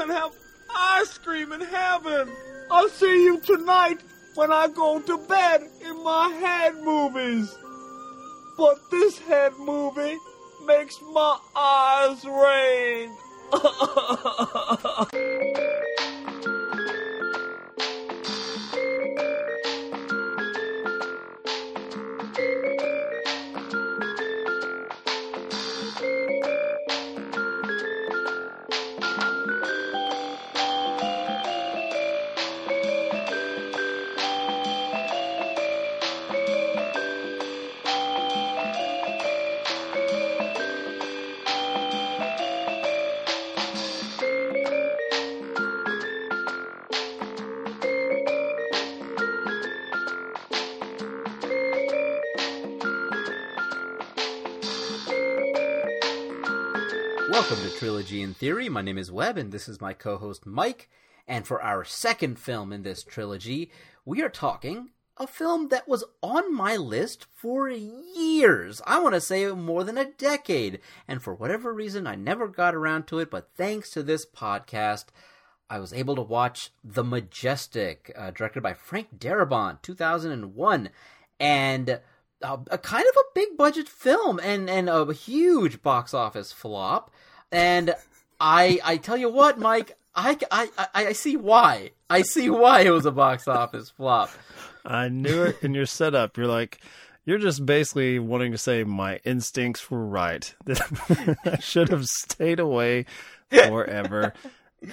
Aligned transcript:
can 0.00 0.08
have 0.08 0.32
ice 0.74 1.18
cream 1.18 1.52
in 1.52 1.60
heaven. 1.60 2.30
I'll 2.70 2.88
see 2.88 3.24
you 3.24 3.38
tonight 3.40 4.00
when 4.34 4.50
I 4.50 4.68
go 4.68 4.98
to 4.98 5.18
bed 5.28 5.68
in 5.84 6.02
my 6.02 6.30
head 6.30 6.76
movies. 6.82 7.54
But 8.56 8.78
this 8.90 9.18
head 9.18 9.52
movie 9.58 10.16
makes 10.64 10.98
my 11.12 11.38
eyes 11.54 12.24
rain. 12.24 13.14
Welcome 57.40 57.70
to 57.70 57.78
Trilogy 57.78 58.20
in 58.20 58.34
Theory. 58.34 58.68
My 58.68 58.82
name 58.82 58.98
is 58.98 59.10
Webb, 59.10 59.38
and 59.38 59.50
this 59.50 59.66
is 59.66 59.80
my 59.80 59.94
co 59.94 60.18
host 60.18 60.44
Mike. 60.44 60.90
And 61.26 61.46
for 61.46 61.62
our 61.62 61.86
second 61.86 62.38
film 62.38 62.70
in 62.70 62.82
this 62.82 63.02
trilogy, 63.02 63.70
we 64.04 64.20
are 64.20 64.28
talking 64.28 64.90
a 65.16 65.26
film 65.26 65.68
that 65.68 65.88
was 65.88 66.04
on 66.22 66.54
my 66.54 66.76
list 66.76 67.24
for 67.32 67.70
years. 67.70 68.82
I 68.86 69.00
want 69.00 69.14
to 69.14 69.22
say 69.22 69.50
more 69.52 69.84
than 69.84 69.96
a 69.96 70.12
decade. 70.12 70.80
And 71.08 71.22
for 71.22 71.32
whatever 71.32 71.72
reason, 71.72 72.06
I 72.06 72.14
never 72.14 72.46
got 72.46 72.74
around 72.74 73.06
to 73.06 73.20
it. 73.20 73.30
But 73.30 73.48
thanks 73.56 73.88
to 73.92 74.02
this 74.02 74.26
podcast, 74.26 75.06
I 75.70 75.78
was 75.78 75.94
able 75.94 76.16
to 76.16 76.22
watch 76.22 76.68
The 76.84 77.02
Majestic, 77.02 78.12
uh, 78.18 78.32
directed 78.32 78.62
by 78.62 78.74
Frank 78.74 79.18
Darabont, 79.18 79.80
2001. 79.80 80.90
And 81.40 82.00
a, 82.42 82.58
a, 82.70 82.78
kind 82.78 83.06
of 83.08 83.16
a 83.16 83.32
big 83.34 83.56
budget 83.56 83.88
film 83.88 84.38
and, 84.42 84.68
and 84.68 84.90
a 84.90 85.10
huge 85.14 85.80
box 85.80 86.12
office 86.12 86.52
flop. 86.52 87.10
And 87.52 87.94
I 88.40 88.80
I 88.84 88.96
tell 88.96 89.16
you 89.16 89.28
what, 89.30 89.58
Mike, 89.58 89.96
I, 90.14 90.36
I, 90.50 90.68
I, 90.76 90.88
I 91.06 91.12
see 91.12 91.36
why. 91.36 91.90
I 92.08 92.22
see 92.22 92.50
why 92.50 92.80
it 92.80 92.90
was 92.90 93.06
a 93.06 93.12
box 93.12 93.46
office 93.46 93.90
flop. 93.90 94.30
I 94.84 95.08
knew 95.08 95.44
it 95.44 95.62
in 95.62 95.74
your 95.74 95.86
setup. 95.86 96.36
You're 96.36 96.46
like, 96.46 96.80
you're 97.24 97.38
just 97.38 97.64
basically 97.64 98.18
wanting 98.18 98.52
to 98.52 98.58
say 98.58 98.82
my 98.84 99.20
instincts 99.24 99.90
were 99.90 100.04
right. 100.04 100.52
That 100.64 101.38
I 101.44 101.58
should 101.58 101.90
have 101.90 102.06
stayed 102.06 102.58
away 102.58 103.06
forever. 103.50 104.32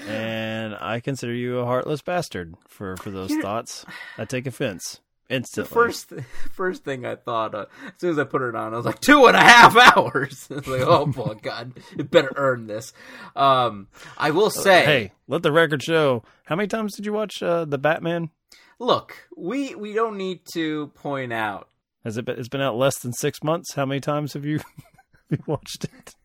And 0.07 0.75
I 0.75 0.99
consider 0.99 1.33
you 1.33 1.59
a 1.59 1.65
heartless 1.65 2.01
bastard 2.01 2.55
for, 2.67 2.97
for 2.97 3.09
those 3.09 3.33
thoughts. 3.37 3.85
I 4.17 4.25
take 4.25 4.45
offense 4.45 4.99
instantly. 5.29 5.69
The 5.69 5.73
first 5.73 6.13
first 6.53 6.83
thing 6.83 7.05
I 7.05 7.15
thought 7.15 7.55
uh, 7.55 7.65
as 7.85 7.93
soon 7.97 8.11
as 8.11 8.19
I 8.19 8.23
put 8.23 8.41
it 8.41 8.55
on, 8.55 8.73
I 8.73 8.77
was 8.77 8.85
like 8.85 8.99
two 8.99 9.25
and 9.25 9.35
a 9.35 9.41
half 9.41 9.75
hours. 9.97 10.47
I 10.51 10.55
was 10.55 10.67
like, 10.67 10.81
oh 10.81 11.05
boy, 11.05 11.35
God, 11.41 11.73
you 11.97 12.03
better 12.03 12.31
earn 12.35 12.67
this. 12.67 12.93
Um, 13.35 13.87
I 14.17 14.31
will 14.31 14.49
say, 14.49 14.85
hey, 14.85 15.11
let 15.27 15.43
the 15.43 15.51
record 15.51 15.83
show. 15.83 16.23
How 16.45 16.55
many 16.55 16.67
times 16.67 16.95
did 16.95 17.05
you 17.05 17.13
watch 17.13 17.41
uh, 17.43 17.65
the 17.65 17.77
Batman? 17.77 18.29
Look, 18.79 19.27
we 19.35 19.75
we 19.75 19.93
don't 19.93 20.17
need 20.17 20.41
to 20.53 20.87
point 20.87 21.33
out. 21.33 21.69
Has 22.03 22.17
it 22.17 22.25
been? 22.25 22.39
It's 22.39 22.47
been 22.47 22.61
out 22.61 22.77
less 22.77 22.99
than 22.99 23.11
six 23.13 23.43
months. 23.43 23.73
How 23.73 23.85
many 23.85 23.99
times 23.99 24.33
have 24.33 24.45
you, 24.45 24.59
you 25.29 25.39
watched 25.45 25.85
it? 25.85 26.15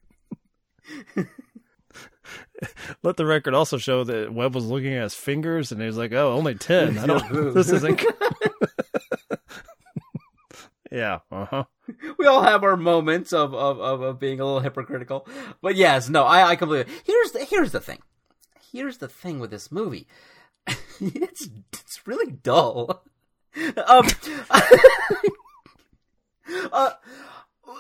Let 3.03 3.17
the 3.17 3.27
record 3.27 3.55
also 3.55 3.79
show 3.79 4.05
that 4.05 4.33
Webb 4.33 4.55
was 4.55 4.67
looking 4.67 4.95
at 4.95 5.03
his 5.03 5.15
fingers 5.15 5.73
and 5.73 5.81
he 5.81 5.87
was 5.87 5.97
like, 5.97 6.13
"Oh, 6.13 6.33
only 6.33 6.55
ten. 6.55 6.99
I 6.99 7.07
don't. 7.07 7.55
this 7.55 7.71
isn't." 7.71 8.01
yeah. 10.91 11.21
Uh 11.31 11.47
huh. 11.47 11.65
We 12.19 12.27
all 12.27 12.43
have 12.43 12.65
our 12.65 12.77
moments 12.77 13.33
of, 13.33 13.55
of, 13.55 13.81
of, 13.81 14.03
of, 14.03 14.19
being 14.19 14.41
a 14.41 14.45
little 14.45 14.61
hypocritical, 14.61 15.27
but 15.61 15.75
yes, 15.75 16.09
no, 16.09 16.25
I, 16.25 16.51
I 16.51 16.57
completely. 16.57 16.93
Here's 17.05 17.33
the 17.33 17.45
here's 17.45 17.73
the 17.73 17.81
thing. 17.81 17.99
Here's 18.73 18.99
the 18.99 19.09
thing 19.09 19.41
with 19.41 19.51
this 19.51 19.73
movie. 19.73 20.07
it's 21.01 21.49
it's 21.73 22.07
really 22.07 22.33
dull. 22.33 23.05
Um, 23.87 24.07
uh, 26.73 26.91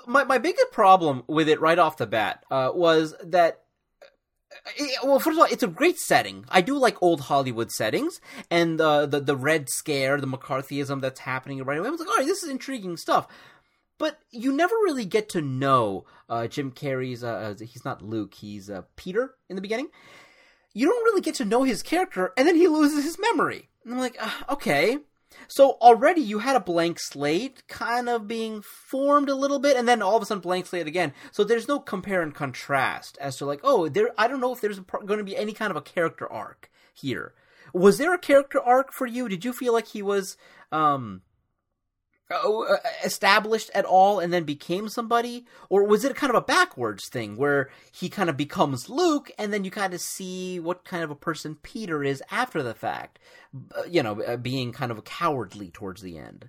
my 0.06 0.24
my 0.24 0.38
biggest 0.38 0.72
problem 0.72 1.24
with 1.26 1.48
it 1.48 1.60
right 1.60 1.78
off 1.78 1.96
the 1.96 2.06
bat 2.06 2.44
uh, 2.50 2.70
was 2.74 3.14
that 3.22 3.62
well, 5.02 5.18
first 5.18 5.36
of 5.36 5.38
all, 5.38 5.48
it's 5.50 5.62
a 5.62 5.68
great 5.68 5.98
setting. 5.98 6.44
I 6.48 6.60
do 6.60 6.76
like 6.76 7.02
old 7.02 7.22
Hollywood 7.22 7.70
settings, 7.70 8.20
and 8.50 8.78
the 8.78 9.06
the, 9.06 9.20
the 9.20 9.36
Red 9.36 9.68
Scare, 9.68 10.20
the 10.20 10.26
McCarthyism 10.26 11.00
that's 11.00 11.20
happening 11.20 11.62
right 11.64 11.78
away. 11.78 11.88
I 11.88 11.90
was 11.90 12.00
like, 12.00 12.08
all 12.08 12.16
right, 12.16 12.26
this 12.26 12.42
is 12.42 12.50
intriguing 12.50 12.96
stuff. 12.96 13.26
But 13.98 14.18
you 14.30 14.52
never 14.52 14.74
really 14.74 15.04
get 15.04 15.28
to 15.30 15.40
know 15.40 16.06
uh, 16.28 16.46
Jim 16.48 16.72
Carrey's. 16.72 17.22
Uh, 17.22 17.54
he's 17.60 17.84
not 17.84 18.02
Luke. 18.02 18.34
He's 18.34 18.68
uh, 18.68 18.82
Peter 18.96 19.34
in 19.48 19.56
the 19.56 19.62
beginning. 19.62 19.88
You 20.74 20.86
don't 20.86 21.04
really 21.04 21.20
get 21.20 21.34
to 21.36 21.44
know 21.44 21.62
his 21.62 21.82
character, 21.82 22.32
and 22.36 22.48
then 22.48 22.56
he 22.56 22.66
loses 22.66 23.04
his 23.04 23.18
memory. 23.18 23.68
And 23.84 23.94
I'm 23.94 24.00
like, 24.00 24.16
uh, 24.20 24.52
okay, 24.54 24.98
so 25.48 25.72
already 25.80 26.20
you 26.20 26.40
had 26.40 26.56
a 26.56 26.60
blank 26.60 26.98
slate 27.00 27.66
kind 27.68 28.08
of 28.08 28.26
being 28.26 28.62
formed 28.62 29.28
a 29.28 29.34
little 29.34 29.58
bit, 29.58 29.76
and 29.76 29.88
then 29.88 30.02
all 30.02 30.16
of 30.16 30.22
a 30.22 30.26
sudden 30.26 30.40
blank 30.40 30.66
slate 30.66 30.86
again. 30.86 31.12
So 31.30 31.44
there's 31.44 31.68
no 31.68 31.78
compare 31.78 32.22
and 32.22 32.34
contrast 32.34 33.18
as 33.20 33.36
to 33.36 33.46
like, 33.46 33.60
oh, 33.62 33.88
there. 33.88 34.10
I 34.18 34.28
don't 34.28 34.40
know 34.40 34.52
if 34.52 34.60
there's 34.60 34.80
going 34.80 35.18
to 35.18 35.24
be 35.24 35.36
any 35.36 35.52
kind 35.52 35.70
of 35.70 35.76
a 35.76 35.82
character 35.82 36.30
arc 36.30 36.70
here. 36.92 37.34
Was 37.72 37.98
there 37.98 38.12
a 38.12 38.18
character 38.18 38.60
arc 38.60 38.92
for 38.92 39.06
you? 39.06 39.28
Did 39.28 39.44
you 39.44 39.52
feel 39.52 39.72
like 39.72 39.88
he 39.88 40.02
was 40.02 40.36
um, 40.70 41.22
established 43.04 43.70
at 43.74 43.84
all 43.84 44.20
and 44.20 44.32
then 44.32 44.44
became 44.44 44.88
somebody 44.88 45.46
or 45.68 45.84
was 45.84 46.04
it 46.04 46.16
kind 46.16 46.30
of 46.30 46.36
a 46.36 46.44
backwards 46.44 47.08
thing 47.08 47.36
where 47.36 47.70
he 47.92 48.08
kind 48.08 48.30
of 48.30 48.36
becomes 48.36 48.88
luke 48.88 49.30
and 49.38 49.52
then 49.52 49.64
you 49.64 49.70
kind 49.70 49.94
of 49.94 50.00
see 50.00 50.58
what 50.60 50.84
kind 50.84 51.02
of 51.02 51.10
a 51.10 51.16
person 51.16 51.56
peter 51.62 52.02
is 52.02 52.22
after 52.30 52.62
the 52.62 52.74
fact 52.74 53.18
you 53.88 54.02
know 54.02 54.20
uh, 54.22 54.36
being 54.36 54.72
kind 54.72 54.90
of 54.90 55.04
cowardly 55.04 55.70
towards 55.70 56.02
the 56.02 56.18
end 56.18 56.48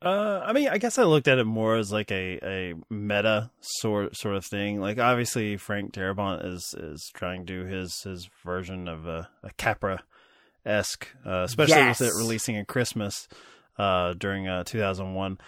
uh, 0.00 0.44
I 0.46 0.52
mean, 0.52 0.68
I 0.68 0.78
guess 0.78 0.96
I 0.96 1.02
looked 1.02 1.26
at 1.26 1.38
it 1.38 1.44
more 1.44 1.74
as 1.74 1.90
like 1.90 2.12
a, 2.12 2.38
a 2.44 2.74
meta 2.88 3.50
sort 3.58 4.16
sort 4.16 4.36
of 4.36 4.44
thing. 4.44 4.80
Like, 4.80 5.00
obviously, 5.00 5.56
Frank 5.56 5.92
Darabont 5.92 6.46
is 6.46 6.72
is 6.78 7.10
trying 7.14 7.46
to 7.46 7.64
do 7.64 7.68
his 7.68 8.00
his 8.02 8.30
version 8.44 8.86
of 8.86 9.08
a, 9.08 9.28
a 9.42 9.50
Capra 9.56 10.04
esque, 10.64 11.08
uh, 11.26 11.42
especially 11.42 11.74
yes. 11.74 11.98
with 11.98 12.10
it 12.10 12.16
releasing 12.16 12.56
at 12.56 12.68
Christmas 12.68 13.26
uh, 13.78 14.14
during 14.14 14.48
uh, 14.48 14.64
2001. 14.64 15.38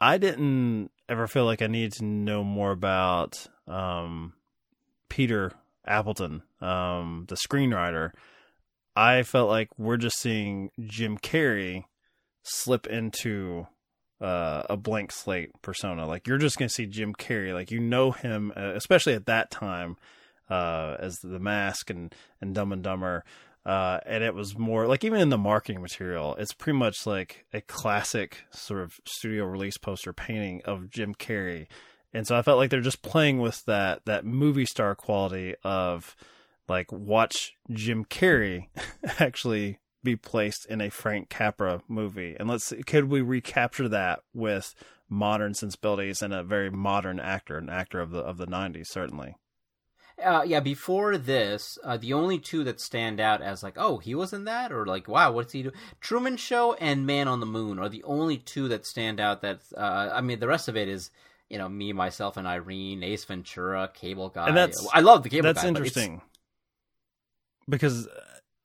I 0.00 0.18
didn't 0.18 0.90
ever 1.08 1.26
feel 1.26 1.44
like 1.44 1.62
I 1.62 1.66
needed 1.66 1.92
to 1.94 2.04
know 2.04 2.44
more 2.44 2.70
about 2.70 3.46
um, 3.66 4.34
Peter 5.08 5.52
Appleton, 5.86 6.42
um, 6.60 7.24
the 7.28 7.36
screenwriter. 7.36 8.12
I 8.94 9.22
felt 9.22 9.48
like 9.48 9.70
we're 9.78 9.96
just 9.96 10.18
seeing 10.18 10.70
Jim 10.80 11.18
Carrey 11.18 11.84
slip 12.42 12.86
into 12.86 13.66
uh, 14.20 14.64
a 14.68 14.76
blank 14.76 15.12
slate 15.12 15.50
persona. 15.62 16.06
Like 16.06 16.26
you're 16.26 16.38
just 16.38 16.58
going 16.58 16.68
to 16.68 16.74
see 16.74 16.86
Jim 16.86 17.14
Carrey, 17.14 17.54
like 17.54 17.70
you 17.70 17.80
know 17.80 18.10
him, 18.10 18.52
uh, 18.56 18.72
especially 18.74 19.14
at 19.14 19.26
that 19.26 19.50
time, 19.50 19.96
uh, 20.50 20.96
as 20.98 21.18
the 21.22 21.38
Mask 21.38 21.90
and 21.90 22.14
and 22.40 22.54
Dumb 22.54 22.72
and 22.72 22.82
Dumber. 22.82 23.24
Uh, 23.68 24.00
and 24.06 24.24
it 24.24 24.34
was 24.34 24.56
more 24.56 24.86
like 24.86 25.04
even 25.04 25.20
in 25.20 25.28
the 25.28 25.36
marketing 25.36 25.82
material, 25.82 26.34
it's 26.38 26.54
pretty 26.54 26.78
much 26.78 27.06
like 27.06 27.44
a 27.52 27.60
classic 27.60 28.38
sort 28.50 28.80
of 28.80 28.94
studio 29.04 29.44
release 29.44 29.76
poster 29.76 30.14
painting 30.14 30.62
of 30.64 30.88
Jim 30.88 31.14
Carrey. 31.14 31.66
And 32.14 32.26
so 32.26 32.34
I 32.34 32.40
felt 32.40 32.56
like 32.56 32.70
they're 32.70 32.80
just 32.80 33.02
playing 33.02 33.40
with 33.40 33.62
that 33.66 34.06
that 34.06 34.24
movie 34.24 34.64
star 34.64 34.94
quality 34.94 35.54
of 35.64 36.16
like 36.66 36.90
watch 36.90 37.52
Jim 37.70 38.06
Carrey 38.06 38.68
actually 39.18 39.80
be 40.02 40.16
placed 40.16 40.64
in 40.64 40.80
a 40.80 40.88
Frank 40.88 41.28
Capra 41.28 41.82
movie. 41.88 42.36
And 42.40 42.48
let's 42.48 42.64
see, 42.64 42.82
could 42.82 43.10
we 43.10 43.20
recapture 43.20 43.90
that 43.90 44.20
with 44.32 44.74
modern 45.10 45.52
sensibilities 45.52 46.22
and 46.22 46.32
a 46.32 46.42
very 46.42 46.70
modern 46.70 47.20
actor, 47.20 47.58
an 47.58 47.68
actor 47.68 48.00
of 48.00 48.12
the 48.12 48.20
of 48.20 48.38
the 48.38 48.46
90s 48.46 48.86
certainly. 48.86 49.34
Uh, 50.22 50.42
yeah, 50.44 50.60
before 50.60 51.16
this, 51.16 51.78
uh, 51.84 51.96
the 51.96 52.12
only 52.12 52.38
two 52.38 52.64
that 52.64 52.80
stand 52.80 53.20
out 53.20 53.40
as 53.40 53.62
like, 53.62 53.74
oh, 53.76 53.98
he 53.98 54.14
was 54.14 54.32
in 54.32 54.44
that, 54.44 54.72
or 54.72 54.84
like, 54.84 55.06
wow, 55.06 55.30
what's 55.30 55.52
he 55.52 55.62
do? 55.62 55.72
Truman 56.00 56.36
Show 56.36 56.74
and 56.74 57.06
Man 57.06 57.28
on 57.28 57.40
the 57.40 57.46
Moon 57.46 57.78
are 57.78 57.88
the 57.88 58.02
only 58.02 58.36
two 58.36 58.68
that 58.68 58.84
stand 58.84 59.20
out. 59.20 59.42
That 59.42 59.60
uh, 59.76 60.10
I 60.12 60.20
mean, 60.20 60.40
the 60.40 60.48
rest 60.48 60.68
of 60.68 60.76
it 60.76 60.88
is, 60.88 61.10
you 61.48 61.56
know, 61.56 61.68
me, 61.68 61.92
myself, 61.92 62.36
and 62.36 62.46
Irene, 62.46 63.02
Ace 63.02 63.24
Ventura, 63.24 63.90
Cable 63.94 64.30
Guy. 64.30 64.48
And 64.48 64.56
that's 64.56 64.86
I 64.92 65.00
love 65.00 65.22
the 65.22 65.30
Cable 65.30 65.44
that's 65.44 65.62
Guy. 65.62 65.68
That's 65.68 65.78
interesting. 65.78 66.20
because 67.68 68.08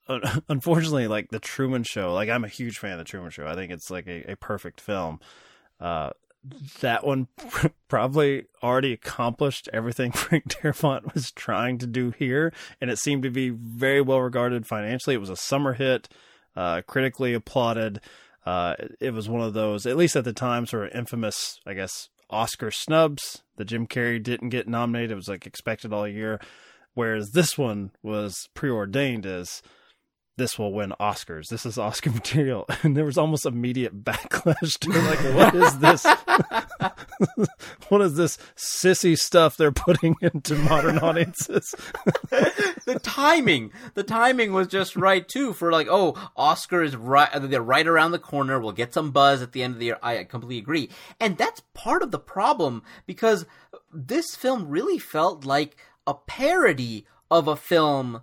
uh, 0.07 0.39
unfortunately, 0.50 1.07
like 1.07 1.29
the 1.29 1.39
Truman 1.39 1.83
Show, 1.83 2.13
like 2.13 2.29
I'm 2.29 2.44
a 2.44 2.50
huge 2.50 2.79
fan 2.79 2.94
of 2.94 2.97
the 2.97 3.05
Truman 3.05 3.29
Show. 3.29 3.47
I 3.47 3.55
think 3.55 3.71
it's 3.71 3.91
like 3.91 4.07
a, 4.07 4.31
a 4.31 4.35
perfect 4.35 4.81
film. 4.81 5.19
Uh, 5.79 6.11
that 6.81 7.06
one 7.06 7.28
probably 7.88 8.45
already 8.62 8.94
accomplished 8.94 9.69
everything 9.72 10.12
Frank 10.13 10.45
Darabont 10.45 11.13
was 11.13 11.31
trying 11.31 11.78
to 11.80 11.88
do 11.88 12.12
here, 12.12 12.54
and 12.81 12.90
it 12.90 13.00
seemed 13.00 13.24
to 13.24 13.30
be 13.30 13.50
very 13.50 14.01
well 14.01 14.22
regarded 14.22 14.66
financially. 14.66 15.16
It 15.16 15.19
was 15.19 15.30
a 15.30 15.38
summer 15.38 15.74
hit, 15.74 16.10
uh, 16.56 16.81
critically 16.88 17.34
applauded. 17.34 18.00
Uh, 18.45 18.75
it 19.00 19.13
was 19.13 19.30
one 19.30 19.42
of 19.42 19.54
those, 19.54 19.86
at 19.86 19.98
least 19.98 20.16
at 20.16 20.25
the 20.25 20.34
time, 20.34 20.66
sort 20.66 20.88
of 20.88 20.95
infamous, 20.95 21.60
I 21.66 21.74
guess, 21.74 22.10
Oscar 22.30 22.72
snubs. 22.72 23.44
The 23.56 23.66
Jim 23.66 23.88
Carrey 23.88 24.22
didn't 24.22 24.50
get 24.50 24.68
nominated; 24.68 25.12
it 25.12 25.16
was 25.16 25.30
like 25.30 25.46
expected 25.46 25.94
all 25.94 26.07
year. 26.07 26.39
Whereas 26.96 27.31
this 27.31 27.57
one 27.57 27.92
was 28.04 28.36
preordained 28.54 29.25
as 29.25 29.62
this 30.38 30.57
will 30.57 30.74
win 30.74 30.94
Oscars. 31.00 31.50
This 31.50 31.65
is 31.65 31.77
Oscar 31.77 32.12
material. 32.13 32.65
And 32.83 32.97
there 32.97 33.06
was 33.06 33.18
almost 33.18 33.45
immediate 33.45 34.03
backlash 34.03 34.77
to 34.80 34.89
like, 34.89 35.19
what 35.35 35.56
is 35.56 35.80
this? 35.80 36.06
what 37.88 38.01
is 38.01 38.15
this 38.15 38.38
sissy 38.57 39.18
stuff 39.18 39.56
they're 39.56 39.71
putting 39.71 40.15
into 40.21 40.56
modern 40.56 41.00
audiences? 41.00 41.74
the 42.30 43.00
timing, 43.01 43.71
the 43.94 44.03
timing 44.03 44.51
was 44.51 44.68
just 44.68 44.97
right 44.97 45.25
too 45.25 45.53
for 45.53 45.71
like, 45.71 45.88
oh, 45.89 46.15
Oscar 46.36 46.83
is 46.83 46.95
right, 46.95 47.29
uh, 47.33 47.39
they're 47.39 47.62
right 47.62 47.88
around 47.88 48.12
the 48.12 48.19
corner. 48.19 48.59
We'll 48.59 48.74
get 48.74 48.94
some 48.94 49.12
buzz 49.12 49.41
at 49.41 49.53
the 49.53 49.63
end 49.63 49.74
of 49.74 49.79
the 49.79 49.86
year. 49.86 50.00
I 50.01 50.24
completely 50.25 50.57
agree. 50.57 50.89
And 51.21 51.38
that's 51.38 51.62
part 51.74 52.03
of 52.03 52.12
the 52.12 52.19
problem 52.19 52.83
because 53.06 53.45
this 53.94 54.36
film 54.36 54.68
really 54.68 54.97
felt 54.97 55.45
like 55.45 55.77
a 56.06 56.15
parody 56.15 57.06
of 57.31 57.47
a 57.47 57.56
film 57.56 58.21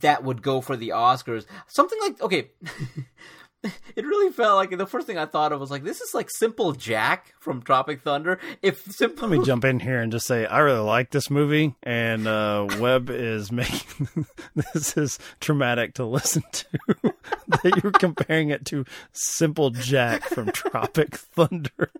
that 0.00 0.24
would 0.24 0.42
go 0.42 0.60
for 0.60 0.76
the 0.76 0.90
Oscars. 0.90 1.46
Something 1.66 1.98
like 2.00 2.20
okay. 2.20 2.50
it 3.96 4.04
really 4.04 4.32
felt 4.32 4.56
like 4.56 4.76
the 4.76 4.86
first 4.86 5.06
thing 5.06 5.18
I 5.18 5.26
thought 5.26 5.52
of 5.52 5.60
was 5.60 5.70
like 5.70 5.84
this 5.84 6.00
is 6.00 6.14
like 6.14 6.30
Simple 6.30 6.72
Jack 6.72 7.34
from 7.40 7.62
Tropic 7.62 8.02
Thunder. 8.02 8.38
If 8.62 8.84
simple, 8.92 9.28
let 9.28 9.38
me 9.38 9.44
jump 9.44 9.64
in 9.64 9.80
here 9.80 10.00
and 10.00 10.12
just 10.12 10.26
say 10.26 10.46
I 10.46 10.58
really 10.58 10.80
like 10.80 11.10
this 11.10 11.30
movie, 11.30 11.74
and 11.82 12.26
uh, 12.26 12.66
Webb 12.80 13.10
is 13.10 13.50
making 13.52 14.08
this 14.54 14.96
is 14.96 15.18
traumatic 15.40 15.94
to 15.94 16.04
listen 16.04 16.42
to. 16.52 16.66
that 17.02 17.80
you're 17.82 17.92
comparing 17.92 18.50
it 18.50 18.64
to 18.66 18.84
Simple 19.12 19.70
Jack 19.70 20.24
from 20.24 20.50
Tropic 20.50 21.16
Thunder. 21.16 21.90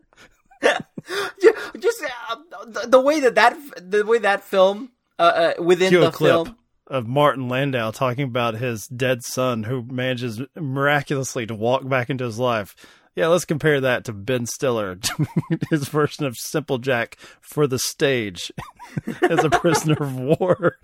just 1.79 2.03
uh, 2.31 2.37
the, 2.67 2.87
the, 2.88 3.00
way 3.00 3.21
that 3.21 3.35
that 3.35 3.56
the 3.79 4.05
way 4.05 4.19
that 4.19 4.43
film 4.43 4.91
uh, 5.19 5.23
uh, 5.59 5.62
within 5.62 5.91
Cue 5.91 6.00
the 6.00 6.12
film 6.12 6.56
of 6.87 7.06
Martin 7.06 7.49
Landau 7.49 7.91
talking 7.91 8.25
about 8.25 8.56
his 8.56 8.87
dead 8.87 9.23
son 9.25 9.65
who 9.65 9.83
manages 9.83 10.41
miraculously 10.55 11.47
to 11.47 11.55
walk 11.55 11.88
back 11.88 12.11
into 12.11 12.25
his 12.25 12.38
life. 12.38 12.77
Yeah, 13.15 13.29
let's 13.29 13.47
compare 13.47 13.81
that 13.81 14.05
to 14.05 14.12
Ben 14.12 14.44
Stiller, 14.44 14.99
his 15.71 15.88
version 15.88 16.27
of 16.27 16.37
Simple 16.37 16.79
Jack 16.79 17.17
for 17.41 17.67
the 17.67 17.79
stage 17.79 18.53
as 19.23 19.43
a 19.43 19.50
prisoner 19.50 19.97
of 19.99 20.15
war. 20.19 20.77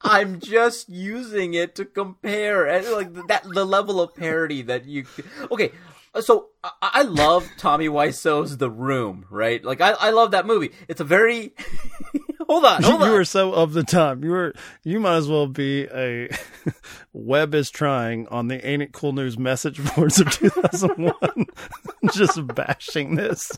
I'm 0.00 0.38
just 0.38 0.88
using 0.88 1.54
it 1.54 1.74
to 1.76 1.84
compare 1.84 2.66
and 2.66 2.86
like 2.90 3.26
that 3.28 3.44
the 3.52 3.64
level 3.64 4.00
of 4.00 4.14
parody 4.14 4.62
that 4.62 4.84
you 4.84 5.06
Okay, 5.50 5.72
so 6.20 6.50
I, 6.82 7.02
love 7.02 7.50
Tommy 7.56 7.88
Wiseau's 7.88 8.58
The 8.58 8.70
Room, 8.70 9.24
right? 9.30 9.64
Like 9.64 9.80
I 9.80 9.92
I 9.92 10.10
love 10.10 10.32
that 10.32 10.46
movie. 10.46 10.70
It's 10.88 11.00
a 11.00 11.04
very 11.04 11.54
hold 12.46 12.64
on, 12.64 12.82
hold 12.82 13.00
you 13.00 13.06
on. 13.06 13.12
were 13.12 13.24
so 13.24 13.52
of 13.52 13.72
the 13.72 13.82
time. 13.82 14.24
You 14.24 14.30
were 14.30 14.54
you 14.82 15.00
might 15.00 15.16
as 15.16 15.28
well 15.28 15.46
be 15.46 15.84
a 15.84 16.28
Webb 17.12 17.54
is 17.54 17.70
trying 17.70 18.26
on 18.28 18.48
the 18.48 18.64
Ain't 18.66 18.82
It 18.82 18.92
Cool 18.92 19.12
News 19.12 19.38
message 19.38 19.80
boards 19.94 20.20
of 20.20 20.30
2001, 20.38 21.46
just 22.12 22.46
bashing 22.54 23.14
this, 23.16 23.50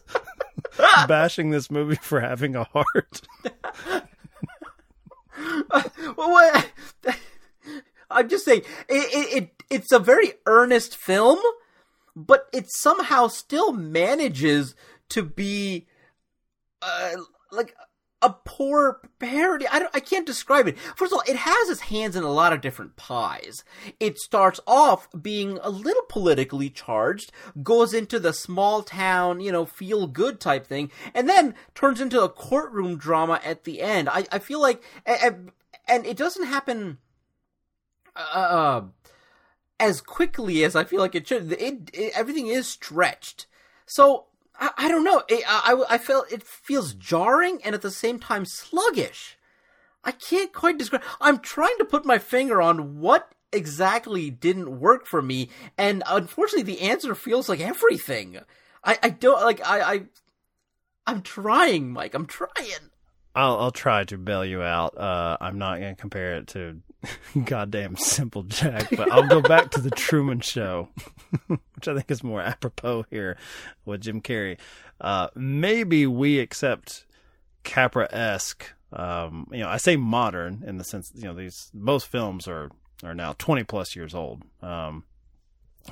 bashing 1.07 1.51
this 1.51 1.71
movie 1.71 1.97
for 1.97 2.21
having 2.21 2.57
a 2.57 2.65
heart. 2.65 3.23
well, 6.17 6.31
what? 6.31 6.71
I'm 8.11 8.29
just 8.29 8.45
saying 8.45 8.63
it, 8.89 8.95
it, 9.15 9.43
it 9.43 9.63
it's 9.69 9.93
a 9.93 9.99
very 9.99 10.35
earnest 10.47 10.97
film, 10.97 11.39
but 12.15 12.49
it 12.53 12.71
somehow 12.71 13.29
still 13.29 13.73
manages 13.73 14.75
to 15.11 15.23
be 15.23 15.87
uh, 16.83 17.13
like 17.51 17.75
a 18.27 18.37
poor 18.45 19.01
parody. 19.21 19.67
I 19.71 19.87
I 19.95 20.01
can't 20.01 20.27
describe 20.27 20.67
it. 20.67 20.77
First 20.97 21.13
of 21.13 21.19
all, 21.19 21.25
it 21.29 21.37
has 21.37 21.69
its 21.69 21.83
hands 21.83 22.17
in 22.17 22.25
a 22.25 22.33
lot 22.33 22.53
of 22.53 22.61
different 22.61 22.97
pies. 22.97 23.63
It 24.01 24.19
starts 24.19 24.59
off 24.67 25.09
being 25.23 25.61
a 25.63 25.71
little 25.71 26.03
politically 26.09 26.69
charged, 26.69 27.31
goes 27.63 27.95
into 27.95 28.19
the 28.19 28.33
small 28.33 28.83
town, 28.83 29.41
you 29.41 29.53
know, 29.53 29.65
feel 29.65 30.09
good 30.09 30.41
type 30.41 30.67
thing, 30.67 30.91
and 31.15 31.29
then 31.29 31.55
turns 31.75 32.01
into 32.01 32.21
a 32.21 32.29
courtroom 32.29 32.99
drama 32.99 33.41
at 33.45 33.63
the 33.63 33.81
end. 33.81 34.09
I, 34.09 34.27
I 34.33 34.41
feel 34.41 34.61
like, 34.61 34.83
and, 35.07 35.53
and 35.87 36.05
it 36.05 36.17
doesn't 36.17 36.47
happen, 36.47 36.99
uh, 38.17 38.39
uh, 38.39 38.85
as 39.79 40.01
quickly 40.01 40.65
as 40.65 40.75
I 40.75 40.83
feel 40.83 40.99
like 40.99 41.15
it 41.15 41.29
should. 41.29 41.53
It, 41.53 41.91
it 41.93 42.13
everything 42.17 42.49
is 42.49 42.67
stretched. 42.67 43.47
So 43.87 44.27
I, 44.59 44.71
I 44.77 44.89
don't 44.89 45.05
know. 45.05 45.23
It, 45.29 45.45
I, 45.47 45.83
I 45.89 45.99
felt 45.99 46.31
it 46.33 46.43
feels 46.43 46.95
jarring 46.95 47.61
and 47.65 47.75
at 47.75 47.83
the 47.83 47.91
same 47.91 48.19
time 48.19 48.45
sluggish. 48.45 49.37
I 50.05 50.13
can't 50.13 50.53
quite 50.53 50.79
describe. 50.79 51.03
I'm 51.21 51.41
trying 51.41 51.77
to 51.79 51.85
put 51.85 52.07
my 52.07 52.19
finger 52.19 52.63
on 52.63 53.01
what 53.01 53.33
exactly 53.53 54.31
didn't 54.31 54.79
work 54.81 55.07
for 55.07 55.21
me, 55.21 55.51
and 55.77 56.03
unfortunately, 56.07 56.75
the 56.75 56.83
answer 56.83 57.15
feels 57.15 57.49
like 57.49 57.61
everything. 57.61 58.39
I, 58.85 58.99
I 59.03 59.11
don't 59.11 59.43
like. 59.43 59.67
I, 59.67 59.81
I 59.81 60.03
I'm 61.07 61.23
trying, 61.23 61.91
Mike. 61.93 62.15
I'm 62.15 62.27
trying. 62.27 62.91
I'll 63.35 63.59
I'll 63.59 63.71
try 63.73 64.05
to 64.05 64.17
bail 64.17 64.45
you 64.45 64.63
out. 64.63 64.97
Uh, 64.97 65.37
I'm 65.41 65.59
not 65.59 65.81
going 65.81 65.95
to 65.95 66.01
compare 66.01 66.37
it 66.37 66.47
to 66.49 66.81
goddamn 67.45 67.97
Simple 67.97 68.43
Jack, 68.43 68.89
but 68.97 69.11
I'll 69.13 69.29
go 69.29 69.41
back 69.41 69.71
to 69.73 69.81
the 69.81 69.91
Truman 69.91 70.41
Show, 70.41 70.89
which 71.47 71.89
I 71.89 71.95
think 71.95 72.11
is 72.11 72.23
more 72.23 72.41
apropos 72.41 73.05
here 73.11 73.37
with 73.85 74.03
Jim 74.03 74.21
Carrey. 74.21 74.59
Uh, 75.01 75.29
maybe 75.35 76.07
we 76.07 76.39
accept 76.39 77.07
Capra 77.65 78.09
esque. 78.13 78.73
Um, 78.93 79.49
you 79.51 79.61
know, 79.61 79.69
I 79.69 79.77
say 79.77 79.97
modern 79.97 80.65
in 80.67 80.79
the 80.79 80.85
sense 80.85 81.11
you 81.15 81.25
know 81.25 81.35
these 81.35 81.71
most 81.75 82.07
films 82.07 82.47
are 82.49 82.71
are 83.03 83.15
now 83.15 83.35
20 83.39 83.65
plus 83.65 83.95
years 83.95 84.15
old. 84.15 84.43
Um, 84.63 85.05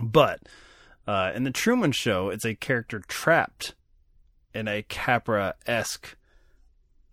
but 0.00 0.40
uh, 1.06 1.33
in 1.35 1.44
the 1.44 1.50
Truman 1.50 1.92
Show, 1.92 2.30
it's 2.30 2.44
a 2.44 2.54
character 2.54 3.00
trapped 3.00 3.75
in 4.54 4.68
a 4.68 4.83
Capra 4.83 5.54
esque 5.66 6.16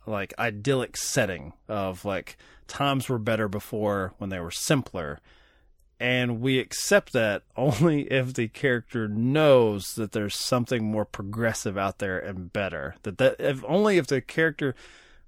like 0.05 0.33
idyllic 0.39 0.97
setting 0.97 1.53
of 1.67 2.05
like 2.05 2.37
times 2.71 3.09
were 3.09 3.19
better 3.19 3.47
before 3.47 4.13
when 4.17 4.29
they 4.29 4.39
were 4.39 4.51
simpler. 4.51 5.19
And 5.99 6.41
we 6.41 6.57
accept 6.57 7.13
that 7.13 7.43
only 7.55 8.11
if 8.11 8.33
the 8.33 8.47
character 8.47 9.07
knows 9.07 9.93
that 9.95 10.13
there's 10.13 10.35
something 10.35 10.83
more 10.83 11.05
progressive 11.05 11.77
out 11.77 11.99
there 11.99 12.17
and 12.17 12.51
better. 12.51 12.95
That 13.03 13.17
that 13.19 13.35
if 13.39 13.63
only 13.67 13.97
if 13.97 14.07
the 14.07 14.21
character 14.21 14.73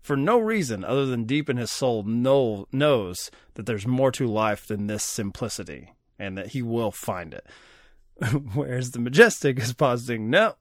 for 0.01 0.17
no 0.17 0.38
reason 0.39 0.83
other 0.83 1.05
than 1.05 1.23
deep 1.23 1.50
in 1.50 1.57
his 1.57 1.71
soul 1.71 2.03
know, 2.03 2.67
knows 2.71 3.31
that 3.53 3.65
there's 3.65 3.88
more 3.88 4.12
to 4.12 4.27
life 4.27 4.67
than 4.67 4.88
this 4.88 5.03
simplicity 5.03 5.93
and 6.19 6.38
that 6.38 6.47
he 6.47 6.62
will 6.62 6.91
find 6.91 7.33
it. 7.33 7.47
Whereas 8.53 8.91
the 8.91 9.00
majestic 9.00 9.59
is 9.59 9.73
positing 9.73 10.29
no 10.29 10.55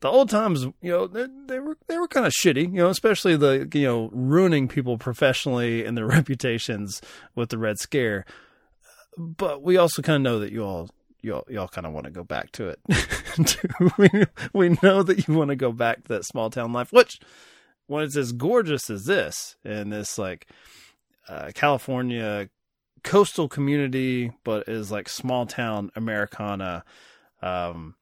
the 0.00 0.08
old 0.08 0.28
times, 0.28 0.64
you 0.82 0.90
know, 0.90 1.06
they, 1.06 1.26
they 1.46 1.58
were 1.58 1.76
they 1.86 1.98
were 1.98 2.08
kind 2.08 2.26
of 2.26 2.32
shitty, 2.32 2.64
you 2.64 2.82
know, 2.82 2.88
especially 2.88 3.36
the 3.36 3.68
you 3.72 3.86
know 3.86 4.10
ruining 4.12 4.68
people 4.68 4.98
professionally 4.98 5.84
and 5.84 5.96
their 5.96 6.06
reputations 6.18 7.00
with 7.34 7.50
the 7.50 7.58
Red 7.58 7.78
Scare. 7.78 8.24
But 9.16 9.62
we 9.62 9.76
also 9.76 10.02
kind 10.02 10.16
of 10.16 10.22
know 10.22 10.38
that 10.40 10.52
you 10.52 10.62
all 10.62 10.90
y'all 11.22 11.44
y'all 11.48 11.68
kind 11.68 11.86
of 11.86 11.92
want 11.92 12.04
to 12.04 12.10
go 12.10 12.24
back 12.24 12.52
to 12.52 12.68
it. 12.68 12.80
we 13.98 14.24
we 14.52 14.78
know 14.82 15.02
that 15.02 15.26
you 15.26 15.34
want 15.34 15.50
to 15.50 15.56
go 15.56 15.72
back 15.72 16.02
to 16.04 16.08
that 16.08 16.24
small 16.24 16.50
town 16.50 16.72
life, 16.72 16.92
which 16.92 17.18
when 17.86 18.04
it's 18.04 18.16
as 18.16 18.32
gorgeous 18.32 18.90
as 18.90 19.04
this 19.04 19.56
in 19.64 19.90
this 19.90 20.18
like 20.18 20.46
uh, 21.28 21.50
California 21.54 22.48
coastal 23.02 23.48
community, 23.48 24.32
but 24.44 24.68
is 24.68 24.90
like 24.90 25.08
small 25.08 25.46
town 25.46 25.90
Americana. 25.94 26.84
Um, 27.40 27.94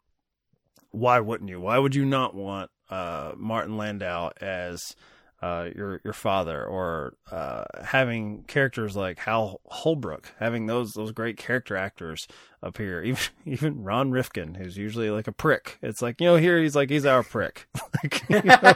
why 0.95 1.21
wouldn't 1.21 1.51
you? 1.51 1.61
Why 1.61 1.79
would 1.79 1.95
you 1.95 2.05
not 2.05 2.35
want 2.35 2.71
uh, 2.89 3.33
Martin 3.37 3.77
Landau 3.77 4.31
as 4.41 4.95
uh, 5.43 5.69
your 5.75 6.01
your 6.05 6.13
father, 6.13 6.65
or 6.65 7.15
uh, 7.31 7.65
having 7.83 8.45
characters 8.45 8.97
like 8.97 9.19
Hal 9.19 9.61
Holbrook, 9.67 10.33
having 10.39 10.67
those 10.67 10.93
those 10.93 11.13
great 11.13 11.37
character 11.37 11.77
actors 11.77 12.27
appear, 12.63 13.03
even 13.05 13.23
even 13.45 13.83
Ron 13.83 14.11
Rifkin, 14.11 14.55
who's 14.55 14.79
usually 14.79 15.11
like 15.11 15.27
a 15.27 15.33
prick. 15.33 15.79
It's 15.83 16.01
like 16.01 16.21
you 16.21 16.27
know 16.27 16.37
here 16.37 16.61
he's 16.63 16.77
like 16.77 16.91
he's 16.91 17.07
our 17.07 17.23
prick. 17.23 17.67
like, 18.03 18.31
know, 18.31 18.73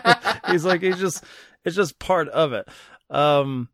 he's 0.51 0.65
like 0.65 0.83
he's 0.83 0.99
just 0.99 1.25
it's 1.65 1.77
just 1.77 1.99
part 1.99 2.29
of 2.29 2.53
it. 2.53 2.69
Um, 3.09 3.69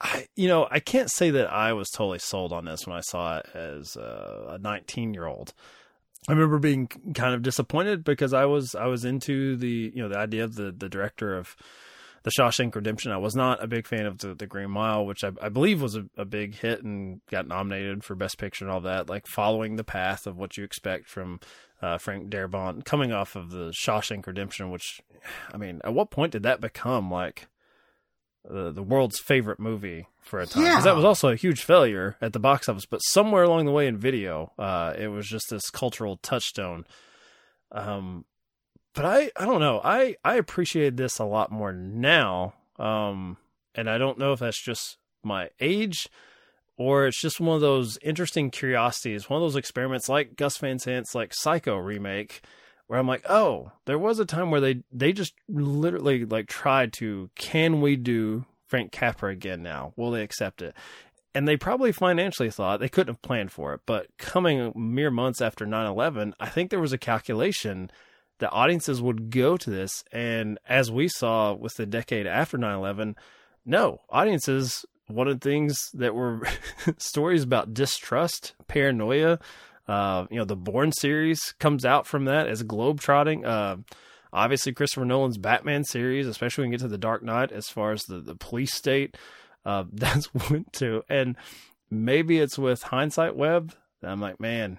I, 0.00 0.26
you 0.34 0.48
know, 0.48 0.66
I 0.70 0.80
can't 0.80 1.10
say 1.10 1.30
that 1.30 1.52
I 1.52 1.72
was 1.74 1.90
totally 1.90 2.18
sold 2.18 2.52
on 2.52 2.64
this 2.64 2.86
when 2.86 2.96
I 2.96 3.00
saw 3.00 3.38
it 3.38 3.46
as 3.54 3.96
a 3.96 4.58
19 4.60 5.14
year 5.14 5.26
old. 5.26 5.52
I 6.30 6.32
remember 6.32 6.60
being 6.60 6.86
kind 7.12 7.34
of 7.34 7.42
disappointed 7.42 8.04
because 8.04 8.32
I 8.32 8.44
was 8.44 8.76
I 8.76 8.86
was 8.86 9.04
into 9.04 9.56
the 9.56 9.90
you 9.92 10.00
know 10.00 10.08
the 10.08 10.18
idea 10.18 10.44
of 10.44 10.54
the 10.54 10.70
the 10.70 10.88
director 10.88 11.36
of 11.36 11.56
the 12.22 12.30
Shawshank 12.30 12.72
Redemption. 12.72 13.10
I 13.10 13.16
was 13.16 13.34
not 13.34 13.64
a 13.64 13.66
big 13.66 13.84
fan 13.88 14.06
of 14.06 14.18
the, 14.18 14.36
the 14.36 14.46
Green 14.46 14.70
Mile, 14.70 15.04
which 15.04 15.24
I, 15.24 15.32
I 15.42 15.48
believe 15.48 15.82
was 15.82 15.96
a, 15.96 16.04
a, 16.16 16.24
big 16.24 16.54
hit 16.54 16.84
and 16.84 17.20
got 17.30 17.48
nominated 17.48 18.04
for 18.04 18.14
Best 18.14 18.38
Picture 18.38 18.64
and 18.64 18.70
all 18.70 18.82
that. 18.82 19.08
Like 19.08 19.26
following 19.26 19.74
the 19.74 19.82
path 19.82 20.28
of 20.28 20.36
what 20.36 20.56
you 20.56 20.62
expect 20.62 21.08
from 21.08 21.40
uh, 21.82 21.98
Frank 21.98 22.30
Darabont, 22.30 22.84
coming 22.84 23.10
off 23.10 23.34
of 23.34 23.50
the 23.50 23.72
Shawshank 23.72 24.24
Redemption, 24.24 24.70
which 24.70 25.00
I 25.52 25.56
mean, 25.56 25.80
at 25.82 25.94
what 25.94 26.10
point 26.10 26.30
did 26.30 26.44
that 26.44 26.60
become 26.60 27.10
like 27.10 27.48
the 28.48 28.72
the 28.72 28.82
world's 28.82 29.18
favorite 29.18 29.60
movie 29.60 30.06
for 30.20 30.40
a 30.40 30.46
time? 30.46 30.62
Because 30.62 30.78
yeah. 30.78 30.80
that 30.82 30.96
was 30.96 31.04
also 31.04 31.28
a 31.28 31.36
huge 31.36 31.62
failure 31.62 32.16
at 32.20 32.32
the 32.32 32.38
box 32.38 32.68
office, 32.68 32.86
but 32.86 32.98
somewhere 32.98 33.42
along 33.42 33.66
the 33.66 33.72
way 33.72 33.86
in 33.86 33.96
video, 33.96 34.52
uh, 34.58 34.94
it 34.98 35.08
was 35.08 35.26
just 35.26 35.50
this 35.50 35.70
cultural 35.70 36.16
touchstone. 36.18 36.84
Um, 37.72 38.24
but 38.94 39.04
I 39.04 39.30
I 39.36 39.46
don't 39.46 39.60
know. 39.60 39.80
I 39.82 40.16
I 40.24 40.36
appreciate 40.36 40.96
this 40.96 41.18
a 41.18 41.24
lot 41.24 41.52
more 41.52 41.72
now. 41.72 42.54
Um, 42.78 43.36
and 43.74 43.88
I 43.88 43.98
don't 43.98 44.18
know 44.18 44.32
if 44.32 44.40
that's 44.40 44.62
just 44.62 44.96
my 45.22 45.50
age 45.60 46.08
or 46.80 47.06
it's 47.06 47.20
just 47.20 47.40
one 47.40 47.54
of 47.54 47.60
those 47.60 47.98
interesting 48.00 48.50
curiosities, 48.50 49.28
one 49.28 49.36
of 49.36 49.42
those 49.42 49.54
experiments 49.54 50.08
like 50.08 50.34
Gus 50.34 50.56
Van 50.56 50.78
Sant's 50.78 51.14
like 51.14 51.34
Psycho 51.34 51.76
remake 51.76 52.40
where 52.90 52.98
I'm 52.98 53.06
like, 53.06 53.24
"Oh, 53.30 53.70
there 53.84 54.00
was 54.00 54.18
a 54.18 54.24
time 54.24 54.50
where 54.50 54.60
they 54.60 54.82
they 54.90 55.12
just 55.12 55.32
literally 55.48 56.24
like 56.24 56.48
tried 56.48 56.92
to 56.94 57.30
can 57.36 57.80
we 57.80 57.94
do 57.94 58.46
Frank 58.66 58.90
Capra 58.90 59.30
again 59.30 59.62
now? 59.62 59.92
Will 59.94 60.10
they 60.10 60.24
accept 60.24 60.60
it?" 60.60 60.74
And 61.32 61.46
they 61.46 61.56
probably 61.56 61.92
financially 61.92 62.50
thought 62.50 62.80
they 62.80 62.88
couldn't 62.88 63.14
have 63.14 63.22
planned 63.22 63.52
for 63.52 63.74
it, 63.74 63.82
but 63.86 64.08
coming 64.18 64.72
mere 64.74 65.12
months 65.12 65.40
after 65.40 65.64
9/11, 65.64 66.34
I 66.40 66.48
think 66.48 66.70
there 66.70 66.80
was 66.80 66.92
a 66.92 66.98
calculation 66.98 67.92
the 68.38 68.50
audiences 68.50 69.00
would 69.00 69.30
go 69.30 69.56
to 69.56 69.70
this. 69.70 70.02
And 70.10 70.58
as 70.66 70.90
we 70.90 71.06
saw 71.06 71.52
with 71.52 71.74
the 71.76 71.86
decade 71.86 72.26
after 72.26 72.58
9 72.58 72.74
11, 72.74 73.14
no, 73.64 74.00
audiences 74.08 74.84
wanted 75.08 75.40
things 75.40 75.90
that 75.94 76.16
were 76.16 76.42
stories 76.98 77.44
about 77.44 77.72
distrust, 77.72 78.54
paranoia. 78.66 79.38
Uh, 79.90 80.28
you 80.30 80.38
know, 80.38 80.44
the 80.44 80.54
Bourne 80.54 80.92
series 80.92 81.40
comes 81.58 81.84
out 81.84 82.06
from 82.06 82.26
that 82.26 82.46
as 82.46 82.62
globetrotting. 82.62 83.44
Uh, 83.44 83.78
obviously, 84.32 84.72
Christopher 84.72 85.04
Nolan's 85.04 85.36
Batman 85.36 85.82
series, 85.82 86.28
especially 86.28 86.62
when 86.62 86.70
you 86.70 86.78
get 86.78 86.84
to 86.84 86.88
the 86.88 86.96
Dark 86.96 87.24
Knight, 87.24 87.50
as 87.50 87.68
far 87.68 87.90
as 87.90 88.04
the, 88.04 88.20
the 88.20 88.36
police 88.36 88.72
state, 88.72 89.16
uh, 89.66 89.82
that's 89.92 90.32
went 90.48 90.72
to. 90.74 91.02
And 91.08 91.34
maybe 91.90 92.38
it's 92.38 92.56
with 92.56 92.82
hindsight 92.84 93.34
Webb. 93.34 93.74
I'm 94.00 94.20
like, 94.20 94.38
man, 94.38 94.78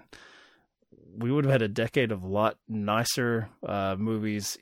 we 1.14 1.30
would 1.30 1.44
have 1.44 1.52
had 1.52 1.62
a 1.62 1.68
decade 1.68 2.10
of 2.10 2.22
a 2.22 2.28
lot 2.28 2.56
nicer 2.66 3.50
uh, 3.66 3.96
movies. 3.98 4.56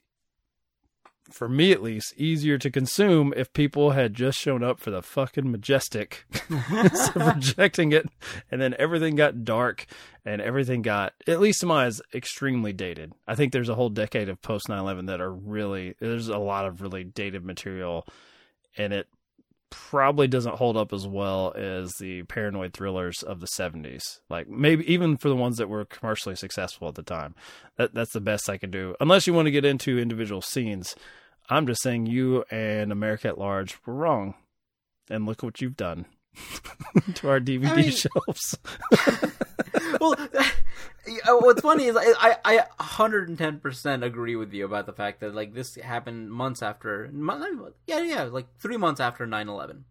For 1.31 1.49
me, 1.49 1.73
at 1.73 1.83
least, 1.83 2.15
easier 2.17 2.59
to 2.59 2.71
consume 2.71 3.33
if 3.37 3.53
people 3.53 3.91
had 3.93 4.15
just 4.15 4.39
shown 4.39 4.63
up 4.63 4.81
for 4.81 4.91
the 4.91 5.03
fucking 5.03 5.51
majestic, 5.51 6.25
rejecting 7.15 7.93
it, 7.93 8.09
and 8.51 8.61
then 8.61 8.75
everything 8.79 9.17
got 9.17 9.45
dark 9.45 9.87
and 10.25 10.43
everything 10.43 10.83
got, 10.83 11.15
at 11.27 11.41
least 11.41 11.61
to 11.61 11.67
my 11.67 11.87
eyes, 11.87 12.03
extremely 12.13 12.73
dated. 12.73 13.13
I 13.27 13.35
think 13.35 13.53
there's 13.53 13.69
a 13.69 13.75
whole 13.75 13.89
decade 13.89 14.29
of 14.29 14.43
post 14.43 14.69
9/11 14.69 15.07
that 15.07 15.21
are 15.21 15.33
really 15.33 15.95
there's 16.01 16.29
a 16.29 16.39
lot 16.39 16.67
of 16.67 16.83
really 16.83 17.05
dated 17.05 17.45
material, 17.45 18.07
and 18.77 18.93
it 18.93 19.09
probably 19.71 20.29
doesn't 20.29 20.57
hold 20.57 20.77
up 20.77 20.93
as 20.93 21.07
well 21.07 21.53
as 21.57 21.93
the 22.01 22.25
paranoid 22.25 22.73
thrillers 22.73 23.23
of 23.23 23.41
the 23.41 23.47
70s. 23.47 24.21
Like 24.29 24.49
maybe 24.49 24.91
even 24.93 25.17
for 25.17 25.29
the 25.29 25.37
ones 25.37 25.57
that 25.57 25.69
were 25.69 25.85
commercially 25.85 26.37
successful 26.37 26.89
at 26.89 26.97
the 26.97 27.03
time. 27.03 27.35
That 27.77 27.95
that's 27.95 28.13
the 28.13 28.21
best 28.21 28.51
I 28.51 28.59
can 28.59 28.71
do. 28.71 28.95
Unless 29.01 29.27
you 29.27 29.33
want 29.33 29.47
to 29.47 29.53
get 29.53 29.65
into 29.65 29.99
individual 29.99 30.43
scenes. 30.43 30.95
I'm 31.49 31.67
just 31.67 31.83
saying 31.83 32.07
you 32.07 32.45
and 32.51 32.93
America 32.93 33.29
at 33.29 33.39
large 33.39 33.77
were 33.85 33.95
wrong. 33.95 34.35
And 35.09 35.27
look 35.27 35.43
what 35.43 35.61
you've 35.61 35.77
done 35.77 36.07
to 37.15 37.29
our 37.29 37.41
DVD 37.41 37.69
I 37.69 37.77
mean, 37.77 37.91
shelves. 37.91 38.59
well, 40.01 40.15
what's 41.27 41.63
funny 41.63 41.87
is 41.87 41.97
I, 41.97 42.37
I, 42.45 42.65
110% 42.81 44.05
agree 44.05 44.37
with 44.37 44.53
you 44.53 44.65
about 44.65 44.87
the 44.87 44.93
fact 44.93 45.21
that 45.21 45.35
like 45.35 45.55
this 45.55 45.77
happened 45.77 46.31
months 46.31 46.63
after, 46.63 47.11
yeah, 47.87 48.01
yeah, 48.01 48.25
like 48.25 48.47
three 48.59 48.77
months 48.77 49.01
after 49.01 49.27
9/11. 49.27 49.83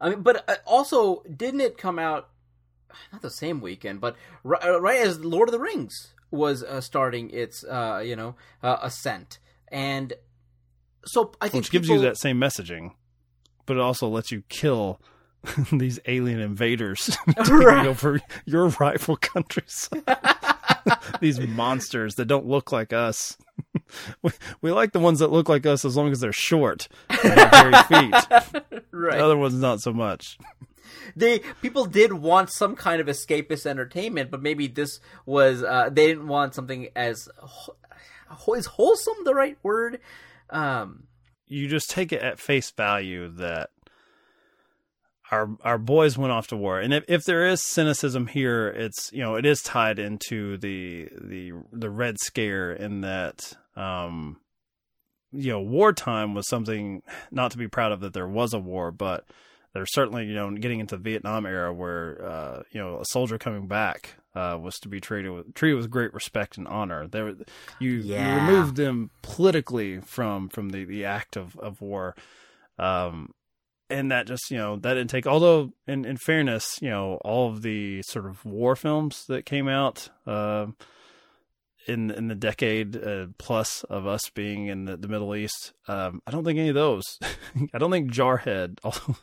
I 0.00 0.10
mean, 0.10 0.22
but 0.22 0.48
uh, 0.48 0.56
also 0.66 1.22
didn't 1.22 1.60
it 1.60 1.78
come 1.78 1.98
out 1.98 2.28
not 3.12 3.22
the 3.22 3.30
same 3.30 3.60
weekend, 3.60 4.00
but 4.00 4.16
right, 4.42 4.64
uh, 4.64 4.80
right 4.80 5.00
as 5.00 5.20
Lord 5.20 5.48
of 5.48 5.52
the 5.52 5.60
Rings 5.60 6.12
was 6.30 6.62
uh, 6.62 6.80
starting 6.80 7.30
its, 7.30 7.64
uh, 7.64 8.02
you 8.04 8.16
know, 8.16 8.34
uh, 8.62 8.78
ascent, 8.82 9.38
and 9.68 10.12
so 11.04 11.32
I 11.40 11.48
think 11.48 11.62
which 11.64 11.70
people... 11.70 11.88
gives 11.88 11.88
you 11.90 11.98
that 12.00 12.18
same 12.18 12.38
messaging, 12.38 12.92
but 13.66 13.76
it 13.76 13.80
also 13.80 14.08
lets 14.08 14.32
you 14.32 14.42
kill 14.48 15.00
these 15.72 15.98
alien 16.06 16.40
invaders 16.40 17.16
right. 17.48 17.86
over 17.86 18.20
your 18.44 18.68
rival 18.68 19.16
countries. 19.16 19.88
these 21.20 21.40
monsters 21.40 22.16
that 22.16 22.26
don't 22.26 22.46
look 22.46 22.72
like 22.72 22.92
us. 22.92 23.36
we, 24.22 24.30
we 24.60 24.72
like 24.72 24.92
the 24.92 25.00
ones 25.00 25.18
that 25.20 25.30
look 25.30 25.48
like 25.48 25.66
us 25.66 25.84
as 25.84 25.96
long 25.96 26.10
as 26.10 26.20
they're 26.20 26.32
short 26.32 26.88
and 27.08 27.18
have 27.38 27.50
hairy 27.50 27.82
feet. 27.84 28.14
Right. 28.90 29.18
The 29.18 29.24
other 29.24 29.36
ones 29.36 29.54
not 29.54 29.80
so 29.80 29.92
much. 29.92 30.38
They 31.16 31.40
people 31.62 31.84
did 31.84 32.12
want 32.12 32.50
some 32.52 32.76
kind 32.76 33.00
of 33.00 33.06
escapist 33.06 33.66
entertainment, 33.66 34.30
but 34.30 34.42
maybe 34.42 34.66
this 34.66 35.00
was 35.26 35.62
uh, 35.62 35.90
they 35.90 36.06
didn't 36.06 36.28
want 36.28 36.54
something 36.54 36.88
as 36.96 37.28
is 38.56 38.66
wholesome 38.66 39.24
the 39.24 39.34
right 39.34 39.56
word. 39.62 40.00
Um, 40.50 41.04
you 41.46 41.68
just 41.68 41.90
take 41.90 42.12
it 42.12 42.22
at 42.22 42.40
face 42.40 42.70
value 42.70 43.28
that 43.36 43.70
our 45.34 45.48
our 45.62 45.78
boys 45.78 46.16
went 46.16 46.32
off 46.32 46.46
to 46.48 46.56
war, 46.56 46.80
and 46.80 46.94
if, 46.94 47.04
if 47.08 47.24
there 47.24 47.46
is 47.46 47.60
cynicism 47.60 48.28
here, 48.28 48.68
it's 48.68 49.10
you 49.12 49.22
know 49.22 49.34
it 49.34 49.44
is 49.44 49.60
tied 49.62 49.98
into 49.98 50.56
the 50.58 51.08
the 51.20 51.52
the 51.72 51.90
Red 51.90 52.18
Scare 52.20 52.72
in 52.72 53.00
that 53.00 53.52
um, 53.76 54.38
you 55.32 55.50
know 55.50 55.60
wartime 55.60 56.34
was 56.34 56.48
something 56.48 57.02
not 57.30 57.50
to 57.50 57.58
be 57.58 57.68
proud 57.68 57.92
of 57.92 58.00
that 58.00 58.12
there 58.12 58.28
was 58.28 58.54
a 58.54 58.58
war, 58.58 58.92
but 58.92 59.26
there's 59.72 59.92
certainly 59.92 60.26
you 60.26 60.34
know 60.34 60.50
getting 60.52 60.80
into 60.80 60.96
the 60.96 61.02
Vietnam 61.02 61.46
era 61.46 61.72
where 61.72 62.24
uh, 62.24 62.62
you 62.70 62.80
know 62.80 63.00
a 63.00 63.04
soldier 63.06 63.36
coming 63.36 63.66
back 63.66 64.14
uh, 64.36 64.56
was 64.60 64.78
to 64.80 64.88
be 64.88 65.00
treated 65.00 65.30
with 65.30 65.52
treated 65.54 65.76
with 65.76 65.90
great 65.90 66.14
respect 66.14 66.56
and 66.56 66.68
honor. 66.68 67.08
There, 67.08 67.34
you, 67.80 67.90
yeah. 67.90 68.46
you 68.46 68.52
removed 68.52 68.76
them 68.76 69.10
politically 69.22 70.00
from 70.00 70.48
from 70.48 70.70
the, 70.70 70.84
the 70.84 71.04
act 71.04 71.36
of 71.36 71.58
of 71.58 71.80
war. 71.80 72.14
Um, 72.78 73.34
and 73.90 74.10
that 74.10 74.26
just 74.26 74.50
you 74.50 74.56
know 74.56 74.76
that 74.76 74.94
didn't 74.94 75.10
take 75.10 75.26
although 75.26 75.72
in, 75.86 76.04
in 76.04 76.16
fairness 76.16 76.78
you 76.80 76.88
know 76.88 77.18
all 77.24 77.50
of 77.50 77.62
the 77.62 78.02
sort 78.02 78.26
of 78.26 78.44
war 78.44 78.76
films 78.76 79.24
that 79.28 79.44
came 79.44 79.68
out 79.68 80.08
uh, 80.26 80.66
in 81.86 82.10
in 82.10 82.28
the 82.28 82.34
decade 82.34 82.96
uh, 82.96 83.26
plus 83.38 83.84
of 83.84 84.06
us 84.06 84.30
being 84.30 84.66
in 84.68 84.86
the, 84.86 84.96
the 84.96 85.08
middle 85.08 85.34
east 85.34 85.72
um, 85.88 86.22
i 86.26 86.30
don't 86.30 86.44
think 86.44 86.58
any 86.58 86.68
of 86.68 86.74
those 86.74 87.04
i 87.74 87.78
don't 87.78 87.90
think 87.90 88.10
jarhead 88.10 88.78
although 88.84 89.16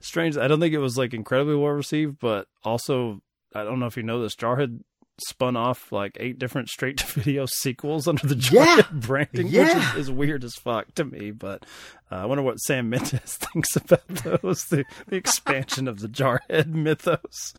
strange 0.00 0.36
i 0.36 0.46
don't 0.46 0.60
think 0.60 0.74
it 0.74 0.78
was 0.78 0.96
like 0.96 1.12
incredibly 1.12 1.56
well 1.56 1.72
received 1.72 2.18
but 2.20 2.46
also 2.64 3.20
i 3.54 3.64
don't 3.64 3.80
know 3.80 3.86
if 3.86 3.96
you 3.96 4.02
know 4.02 4.20
this 4.20 4.36
jarhead 4.36 4.80
spun 5.18 5.56
off 5.56 5.90
like 5.92 6.16
eight 6.20 6.38
different 6.38 6.68
straight 6.68 6.96
to 6.98 7.06
video 7.06 7.46
sequels 7.46 8.06
under 8.08 8.26
the 8.26 8.34
Jarhead 8.34 8.76
yeah. 8.76 8.82
branding, 8.92 9.48
yeah. 9.48 9.74
which 9.74 9.94
is, 9.94 10.08
is, 10.08 10.10
weird 10.10 10.44
as 10.44 10.54
fuck 10.54 10.94
to 10.94 11.04
me. 11.04 11.30
But 11.30 11.64
uh, 12.10 12.16
I 12.16 12.26
wonder 12.26 12.42
what 12.42 12.60
Sam 12.60 12.90
Mendes 12.90 13.36
thinks 13.36 13.76
about 13.76 14.06
those, 14.08 14.64
the, 14.64 14.84
the 15.06 15.16
expansion 15.16 15.88
of 15.88 16.00
the 16.00 16.08
Jarhead 16.08 16.68
mythos. 16.68 17.54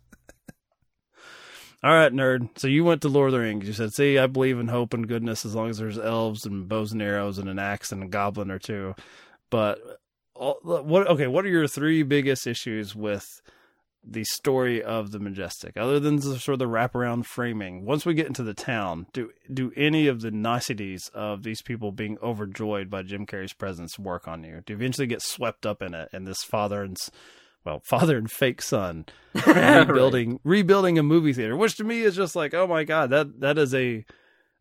All 1.84 1.94
right, 1.94 2.12
nerd. 2.12 2.50
So 2.58 2.68
you 2.68 2.84
went 2.84 3.04
to 3.04 3.08
Lord 3.08 3.28
of 3.28 3.34
the 3.34 3.40
Rings. 3.40 3.68
You 3.68 3.74
said, 3.74 3.94
"See, 3.94 4.18
I 4.18 4.26
believe 4.26 4.60
in 4.60 4.68
hope 4.68 4.96
and 4.96 5.08
goodness 5.08 5.46
as 5.46 5.54
long 5.54 5.70
as 5.70 5.78
there's 5.78 6.00
elves 6.00 6.44
and 6.44 6.68
bows 6.68 6.92
and 6.92 7.02
arrows 7.04 7.38
and 7.38 7.48
an 7.48 7.60
axe 7.60 7.92
and 7.92 8.04
a 8.04 8.08
goblin 8.08 8.50
or 8.50 8.58
two. 8.58 8.96
But 9.52 9.80
what? 10.34 11.08
Okay, 11.08 11.28
what 11.28 11.46
are 11.46 11.50
your 11.50 11.68
three 11.68 12.02
biggest 12.02 12.48
issues 12.48 12.96
with 12.96 13.26
the 14.10 14.24
story 14.24 14.82
of 14.82 15.12
the 15.12 15.20
majestic 15.20 15.76
other 15.76 16.00
than 16.00 16.16
the 16.18 16.40
sort 16.40 16.54
of 16.54 16.60
the 16.60 16.66
wraparound 16.66 17.26
framing 17.26 17.86
once 17.86 18.06
we 18.06 18.14
get 18.14 18.28
into 18.28 18.44
the 18.44 18.54
town 18.54 19.06
do 19.14 19.30
do 19.54 19.72
any 19.76 20.08
of 20.08 20.22
the 20.22 20.32
niceties 20.32 21.10
of 21.14 21.44
these 21.44 21.62
people 21.62 21.92
being 21.92 22.18
overjoyed 22.22 22.90
by 22.90 23.02
jim 23.02 23.26
carrey's 23.26 23.54
presence 23.54 24.00
work 24.00 24.28
on 24.28 24.44
you 24.44 24.62
do 24.66 24.74
you 24.74 24.78
eventually 24.78 25.08
get 25.08 25.22
swept 25.22 25.66
up 25.66 25.82
in 25.82 25.94
it 25.94 26.10
and 26.14 26.26
this 26.26 26.44
father 26.44 26.84
and 26.84 26.98
well 27.66 27.82
father 27.86 28.18
and 28.18 28.32
fake 28.32 28.62
son 28.62 29.06
rebuilding 29.46 30.32
right. 30.32 30.42
rebuilding 30.44 30.98
a 30.98 31.04
movie 31.04 31.34
theater 31.34 31.58
which 31.58 31.76
to 31.76 31.84
me 31.84 32.02
is 32.02 32.16
just 32.16 32.36
like 32.36 32.54
oh 32.54 32.68
my 32.68 32.84
god 32.84 33.10
that 33.10 33.40
that 33.42 33.58
is 33.58 33.74
a 33.76 34.06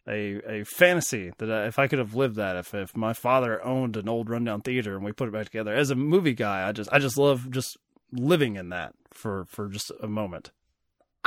a 0.08 0.60
a 0.60 0.64
fantasy 0.64 1.32
that 1.38 1.50
I, 1.50 1.66
if 1.66 1.78
I 1.78 1.88
could 1.88 1.98
have 1.98 2.14
lived 2.14 2.36
that, 2.36 2.56
if 2.56 2.74
if 2.74 2.96
my 2.96 3.12
father 3.12 3.64
owned 3.64 3.96
an 3.96 4.08
old 4.08 4.30
rundown 4.30 4.60
theater 4.60 4.94
and 4.94 5.04
we 5.04 5.12
put 5.12 5.28
it 5.28 5.32
back 5.32 5.46
together. 5.46 5.74
As 5.74 5.90
a 5.90 5.94
movie 5.94 6.34
guy, 6.34 6.66
I 6.66 6.72
just 6.72 6.88
I 6.92 6.98
just 6.98 7.18
love 7.18 7.50
just 7.50 7.76
living 8.12 8.56
in 8.56 8.68
that 8.70 8.94
for 9.10 9.44
for 9.44 9.68
just 9.68 9.92
a 10.00 10.08
moment. 10.08 10.50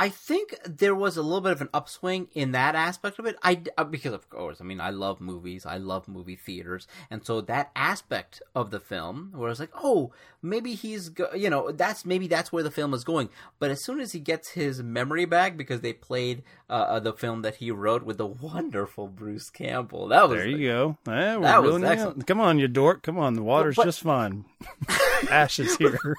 I 0.00 0.08
think 0.08 0.58
there 0.64 0.94
was 0.94 1.18
a 1.18 1.22
little 1.22 1.42
bit 1.42 1.52
of 1.52 1.60
an 1.60 1.68
upswing 1.74 2.28
in 2.32 2.52
that 2.52 2.74
aspect 2.74 3.18
of 3.18 3.26
it. 3.26 3.36
I 3.42 3.60
uh, 3.76 3.84
because 3.84 4.14
of 4.14 4.30
course, 4.30 4.58
I 4.58 4.64
mean, 4.64 4.80
I 4.80 4.88
love 4.88 5.20
movies, 5.20 5.66
I 5.66 5.76
love 5.76 6.08
movie 6.08 6.36
theaters, 6.36 6.86
and 7.10 7.22
so 7.22 7.42
that 7.42 7.70
aspect 7.76 8.40
of 8.54 8.70
the 8.70 8.80
film, 8.80 9.30
where 9.34 9.48
I 9.48 9.50
was 9.50 9.60
like, 9.60 9.74
oh, 9.74 10.10
maybe 10.40 10.72
he's, 10.72 11.10
go-, 11.10 11.34
you 11.34 11.50
know, 11.50 11.70
that's 11.70 12.06
maybe 12.06 12.28
that's 12.28 12.50
where 12.50 12.62
the 12.62 12.70
film 12.70 12.94
is 12.94 13.04
going. 13.04 13.28
But 13.58 13.70
as 13.70 13.84
soon 13.84 14.00
as 14.00 14.12
he 14.12 14.20
gets 14.20 14.52
his 14.52 14.82
memory 14.82 15.26
back, 15.26 15.58
because 15.58 15.82
they 15.82 15.92
played 15.92 16.44
uh, 16.70 16.72
uh 16.72 17.00
the 17.00 17.12
film 17.12 17.42
that 17.42 17.56
he 17.56 17.70
wrote 17.70 18.02
with 18.02 18.16
the 18.16 18.26
wonderful 18.26 19.06
Bruce 19.06 19.50
Campbell, 19.50 20.08
that 20.08 20.30
was 20.30 20.38
there. 20.38 20.48
You 20.48 20.66
go. 20.66 20.98
Eh, 21.08 21.38
that 21.40 21.62
was 21.62 21.82
excellent. 21.82 22.26
Come 22.26 22.40
on, 22.40 22.58
you 22.58 22.68
dork. 22.68 23.02
Come 23.02 23.18
on, 23.18 23.34
the 23.34 23.42
water's 23.42 23.76
but, 23.76 23.84
just 23.84 24.00
fine. 24.00 24.46
Ashes 25.30 25.76
here. 25.76 25.98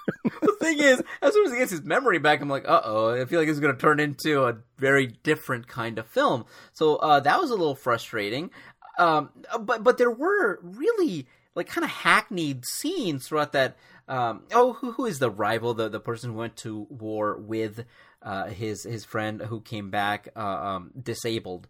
thing 0.62 0.80
is, 0.80 1.04
as 1.22 1.34
soon 1.34 1.46
as 1.46 1.52
he 1.52 1.58
gets 1.60 1.72
his 1.72 1.84
memory 1.84 2.20
back, 2.20 2.42
I'm 2.42 2.50
like, 2.50 2.68
uh 2.68 2.82
oh, 2.84 3.22
I 3.22 3.26
feel 3.26 3.40
like 3.40 3.50
it's 3.50 3.60
going 3.60 3.76
to 3.76 3.82
turn 3.82 4.00
into 4.00 4.44
a 4.44 4.58
very 4.78 5.08
different 5.24 5.68
kind 5.68 6.00
of 6.00 6.08
film. 6.08 6.46
So 6.74 6.96
uh, 6.98 7.20
that 7.22 7.40
was 7.40 7.50
a 7.50 7.56
little 7.56 7.76
frustrating. 7.76 8.52
Um, 8.98 9.30
but 9.60 9.84
but 9.84 9.98
there 9.98 10.12
were 10.12 10.60
really 10.62 11.28
like 11.56 11.68
kind 11.68 11.86
of 11.86 11.92
hackneyed 11.92 12.66
scenes 12.66 13.28
throughout 13.28 13.54
that. 13.54 13.78
Um, 14.08 14.44
oh, 14.52 14.74
who, 14.74 14.92
who 14.92 15.06
is 15.06 15.20
the 15.20 15.30
rival? 15.30 15.74
The 15.74 15.90
the 15.90 16.00
person 16.00 16.32
who 16.32 16.38
went 16.38 16.58
to 16.58 16.88
war 16.90 17.38
with 17.38 17.86
uh, 18.22 18.46
his 18.48 18.84
his 18.84 19.06
friend 19.06 19.42
who 19.42 19.62
came 19.62 19.90
back 19.90 20.30
uh, 20.36 20.40
um, 20.40 20.92
disabled, 21.02 21.68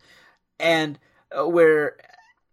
and 0.60 0.98
uh, 1.38 1.48
where 1.48 1.98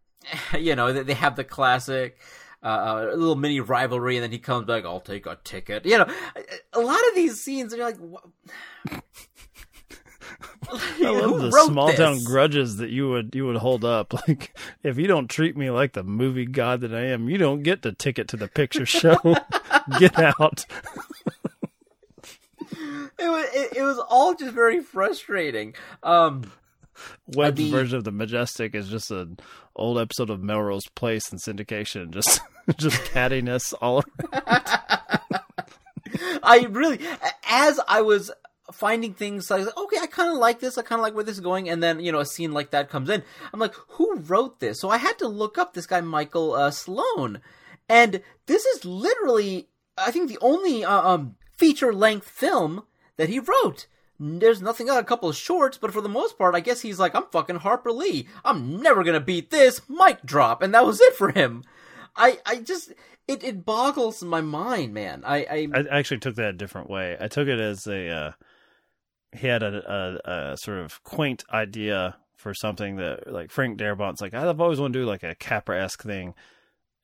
you 0.59 0.76
know 0.76 0.92
they 0.92 1.14
have 1.14 1.37
the 1.37 1.45
classic 1.45 2.18
uh, 2.62 3.09
a 3.12 3.17
little 3.17 3.37
mini 3.37 3.61
rivalry, 3.61 4.17
and 4.17 4.25
then 4.25 4.33
he 4.33 4.38
comes 4.38 4.67
back. 4.67 4.85
I'll 4.85 5.00
take 5.00 5.27
a 5.27 5.38
ticket. 5.45 5.87
You 5.87 5.99
know, 5.99 6.07
a 6.73 6.81
lot 6.81 7.00
of 7.09 7.15
these 7.15 7.41
scenes 7.41 7.73
are 7.75 7.79
like. 7.79 7.97
What? 7.97 8.25
I 10.71 11.11
love 11.11 11.41
the 11.41 11.50
small 11.67 11.87
this? 11.88 11.97
town 11.97 12.23
grudges 12.25 12.77
that 12.79 12.91
you 12.91 13.09
would 13.09 13.35
you 13.35 13.47
would 13.47 13.57
hold 13.57 13.85
up. 13.85 14.15
Like 14.29 14.57
if 14.83 14.99
you 14.99 15.07
don't 15.07 15.29
treat 15.29 15.57
me 15.57 15.71
like 15.71 15.93
the 15.93 16.03
movie 16.03 16.45
god 16.45 16.81
that 16.81 16.93
I 16.93 17.05
am, 17.07 17.29
you 17.29 17.38
don't 17.38 17.62
get 17.62 17.83
the 17.83 17.93
ticket 17.93 18.29
to 18.29 18.37
the 18.37 18.49
picture 18.49 18.85
show. 18.87 19.17
get 19.99 20.19
out. 20.19 20.67
it 23.19 23.29
was 23.29 23.47
it, 23.55 23.77
it, 23.77 23.83
was 23.83 23.99
all 24.11 24.35
just 24.35 24.53
very 24.53 24.83
frustrating. 24.83 25.75
Um, 26.03 26.50
Webb's 27.26 27.59
the, 27.59 27.71
version 27.71 27.99
of 27.99 28.05
the 28.05 28.12
Majestic 28.12 28.75
is 28.75 28.88
just 28.88 29.11
an 29.11 29.38
old 29.76 29.99
episode 29.99 30.31
of 30.31 30.43
Melrose 30.43 30.88
Place 30.95 31.33
in 31.33 31.38
syndication. 31.38 32.11
Just 32.11 32.40
just 32.76 33.00
cattiness 33.12 33.75
all 33.81 34.02
around. 34.33 35.11
I 36.43 36.67
really, 36.71 37.00
as 37.49 37.78
I 37.87 38.02
was 38.02 38.31
finding 38.73 39.14
things 39.14 39.50
like 39.50 39.67
okay, 39.76 39.99
I 40.00 40.07
kind 40.07 40.31
of 40.31 40.38
like 40.38 40.61
this. 40.61 40.78
I 40.78 40.83
kind 40.83 40.99
of 40.99 41.02
like 41.02 41.14
where 41.14 41.25
this 41.25 41.37
is 41.37 41.40
going, 41.40 41.69
and 41.69 41.83
then 41.83 42.00
you 42.00 42.12
know 42.12 42.21
a 42.21 42.26
scene 42.26 42.52
like 42.52 42.71
that 42.71 42.90
comes 42.90 43.09
in. 43.09 43.23
I'm 43.52 43.61
like, 43.61 43.75
who 43.88 44.19
wrote 44.19 44.61
this? 44.61 44.81
So 44.81 44.90
I 44.90 44.99
had 44.99 45.19
to 45.19 45.28
look 45.28 45.59
up 45.59 45.75
this 45.75 45.87
guy 45.87 46.00
Michael 46.00 46.55
uh, 46.55 46.71
Sloane, 46.71 47.40
and 47.88 48.23
this 48.47 48.64
is 48.64 48.85
literally, 48.85 49.69
I 49.97 50.11
think, 50.11 50.28
the 50.28 50.38
only 50.40 50.85
uh, 50.85 51.09
um, 51.09 51.37
feature 51.57 51.93
length 51.93 52.28
film 52.28 52.85
that 53.17 53.28
he 53.28 53.38
wrote. 53.38 53.87
There's 54.21 54.61
nothing 54.61 54.91
on 54.91 54.99
a 54.99 55.05
couple 55.05 55.29
of 55.29 55.37
shorts, 55.37 55.79
but 55.79 55.93
for 55.93 56.01
the 56.01 56.09
most 56.09 56.37
part, 56.37 56.55
I 56.55 56.61
guess 56.61 56.81
he's 56.81 56.99
like, 56.99 57.15
I'm 57.15 57.27
fucking 57.31 57.57
Harper 57.57 57.93
Lee. 57.93 58.27
I'm 58.45 58.83
never 58.83 59.05
gonna 59.05 59.21
beat 59.21 59.51
this. 59.51 59.81
Mic 59.89 60.23
drop, 60.25 60.63
and 60.63 60.75
that 60.75 60.85
was 60.85 61.01
it 61.01 61.15
for 61.15 61.31
him. 61.31 61.63
I, 62.17 62.39
I 62.45 62.57
just 62.57 62.93
it, 63.29 63.45
it 63.45 63.65
boggles 63.65 64.23
my 64.23 64.41
mind, 64.41 64.93
man. 64.93 65.23
I, 65.25 65.39
I, 65.39 65.69
I 65.75 65.99
actually 65.99 66.19
took 66.19 66.37
that 66.37 66.49
a 66.49 66.53
different 66.53 66.91
way. 66.91 67.17
I 67.21 67.28
took 67.28 67.47
it 67.47 67.61
as 67.61 67.87
a 67.87 68.09
uh, 68.09 68.33
he 69.33 69.47
had 69.47 69.63
a, 69.63 70.21
a, 70.26 70.52
a, 70.52 70.57
sort 70.57 70.78
of 70.78 71.02
quaint 71.04 71.45
idea 71.52 72.17
for 72.37 72.54
something 72.54 72.97
that 72.97 73.31
like 73.33 73.50
Frank 73.50 73.78
Darabont's 73.78 74.21
like 74.21 74.35
I've 74.35 74.61
always 74.61 74.81
wanted 74.81 74.95
to 74.95 75.00
do 75.00 75.07
like 75.07 75.23
a 75.23 75.35
Capra 75.35 75.83
esque 75.83 76.02
thing, 76.02 76.35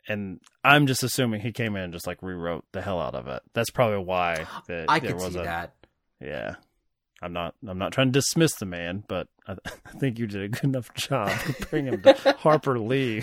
and 0.09 0.41
I'm 0.65 0.87
just 0.87 1.03
assuming 1.03 1.43
he 1.43 1.53
came 1.53 1.77
in 1.77 1.83
and 1.83 1.93
just 1.93 2.07
like 2.07 2.23
rewrote 2.23 2.65
the 2.73 2.83
hell 2.83 3.01
out 3.01 3.15
of 3.15 3.29
it. 3.29 3.43
That's 3.53 3.71
probably 3.71 4.05
why 4.05 4.47
that 4.67 4.87
I 4.89 5.01
could 5.01 5.21
see 5.21 5.39
a, 5.39 5.43
that. 5.43 5.75
Yeah, 6.21 6.55
I'm 7.23 7.33
not 7.33 7.55
I'm 7.67 7.79
not 7.79 7.93
trying 7.93 8.09
to 8.09 8.13
dismiss 8.13 8.55
the 8.55 8.67
man, 8.67 9.05
but 9.09 9.29
I, 9.47 9.53
I 9.87 9.91
think 9.99 10.19
you 10.19 10.27
did 10.27 10.43
a 10.43 10.49
good 10.49 10.65
enough 10.65 10.93
job 10.95 11.31
comparing 11.41 11.87
him 11.87 12.03
to 12.03 12.33
Harper 12.39 12.79
Lee 12.79 13.23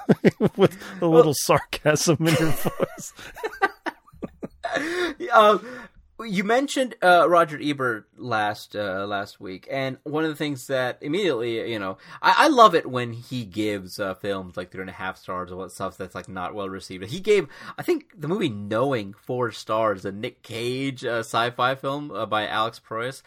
with 0.56 0.76
a 1.00 1.06
little 1.06 1.34
sarcasm 1.34 2.26
in 2.26 2.34
your 2.34 2.50
voice. 2.50 3.12
um, 5.32 5.66
you 6.22 6.44
mentioned 6.44 6.94
uh, 7.02 7.26
Roger 7.28 7.58
Ebert 7.62 8.06
last 8.16 8.74
uh, 8.74 9.06
last 9.06 9.40
week, 9.40 9.68
and 9.70 9.98
one 10.04 10.24
of 10.24 10.30
the 10.30 10.36
things 10.36 10.66
that 10.68 10.98
immediately, 11.00 11.70
you 11.70 11.78
know, 11.78 11.98
I, 12.20 12.34
I 12.38 12.48
love 12.48 12.74
it 12.74 12.86
when 12.86 13.12
he 13.12 13.44
gives 13.44 13.98
uh, 13.98 14.14
films 14.14 14.56
like 14.56 14.70
three 14.70 14.80
and 14.80 14.90
a 14.90 14.94
half 14.94 15.18
stars 15.18 15.52
or 15.52 15.56
what 15.56 15.72
stuff 15.72 15.96
that's 15.96 16.14
like 16.14 16.28
not 16.28 16.54
well 16.54 16.68
received. 16.68 17.04
He 17.04 17.20
gave, 17.20 17.48
I 17.78 17.82
think, 17.82 18.06
the 18.16 18.28
movie 18.28 18.48
Knowing 18.48 19.14
four 19.14 19.52
stars, 19.52 20.04
a 20.04 20.12
Nick 20.12 20.42
Cage 20.42 21.04
uh, 21.04 21.20
sci-fi 21.20 21.74
film 21.74 22.10
uh, 22.10 22.26
by 22.26 22.46
Alex 22.46 22.80
Proyas. 22.80 23.22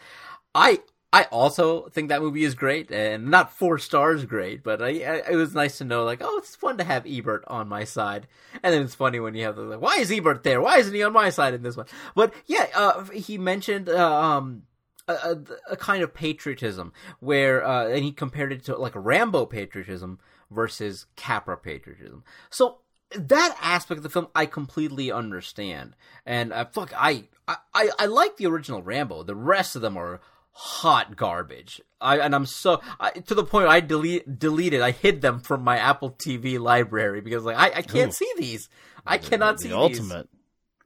I 0.54 0.80
I 1.16 1.22
also 1.32 1.88
think 1.88 2.10
that 2.10 2.20
movie 2.20 2.44
is 2.44 2.54
great, 2.54 2.90
and 2.90 3.30
not 3.30 3.50
four 3.50 3.78
stars 3.78 4.26
great, 4.26 4.62
but 4.62 4.82
I, 4.82 4.88
I, 4.88 5.22
it 5.30 5.36
was 5.36 5.54
nice 5.54 5.78
to 5.78 5.84
know, 5.84 6.04
like, 6.04 6.20
oh, 6.22 6.36
it's 6.36 6.54
fun 6.54 6.76
to 6.76 6.84
have 6.84 7.06
Ebert 7.06 7.42
on 7.46 7.68
my 7.68 7.84
side. 7.84 8.26
And 8.62 8.74
then 8.74 8.82
it's 8.82 8.94
funny 8.94 9.18
when 9.18 9.34
you 9.34 9.44
have 9.44 9.56
the, 9.56 9.62
like, 9.62 9.80
why 9.80 9.96
is 9.96 10.12
Ebert 10.12 10.42
there? 10.42 10.60
Why 10.60 10.76
isn't 10.76 10.92
he 10.92 11.02
on 11.02 11.14
my 11.14 11.30
side 11.30 11.54
in 11.54 11.62
this 11.62 11.74
one? 11.74 11.86
But 12.14 12.34
yeah, 12.44 12.66
uh, 12.74 13.04
he 13.06 13.38
mentioned, 13.38 13.88
uh, 13.88 14.14
um, 14.14 14.64
a, 15.08 15.38
a, 15.70 15.76
kind 15.78 16.02
of 16.02 16.12
patriotism 16.12 16.92
where, 17.20 17.66
uh, 17.66 17.88
and 17.88 18.04
he 18.04 18.12
compared 18.12 18.52
it 18.52 18.64
to 18.64 18.76
like 18.76 18.92
Rambo 18.94 19.46
patriotism 19.46 20.18
versus 20.50 21.06
Capra 21.16 21.56
patriotism. 21.56 22.24
So 22.50 22.80
that 23.14 23.56
aspect 23.62 23.96
of 23.96 24.02
the 24.02 24.10
film 24.10 24.28
I 24.34 24.44
completely 24.44 25.10
understand, 25.10 25.96
and 26.26 26.52
uh, 26.52 26.66
fuck, 26.66 26.92
I, 26.94 27.24
I 27.48 27.56
I 27.98 28.06
like 28.06 28.36
the 28.36 28.46
original 28.46 28.82
Rambo. 28.82 29.22
The 29.22 29.36
rest 29.36 29.76
of 29.76 29.82
them 29.82 29.96
are 29.96 30.20
hot 30.56 31.16
garbage. 31.16 31.82
I 32.00 32.18
and 32.18 32.34
I'm 32.34 32.46
so 32.46 32.80
I, 32.98 33.10
to 33.10 33.34
the 33.34 33.44
point 33.44 33.68
I 33.68 33.80
delete 33.80 34.38
deleted. 34.38 34.80
I 34.80 34.90
hid 34.90 35.20
them 35.20 35.40
from 35.40 35.62
my 35.62 35.76
Apple 35.76 36.12
TV 36.12 36.58
library 36.58 37.20
because 37.20 37.44
like 37.44 37.56
I, 37.56 37.78
I 37.78 37.82
can't 37.82 38.08
Ooh. 38.08 38.12
see 38.12 38.32
these. 38.38 38.68
I 39.06 39.18
the, 39.18 39.28
cannot 39.28 39.56
the, 39.58 39.62
see 39.62 39.68
the 39.68 39.76
ultimate 39.76 40.28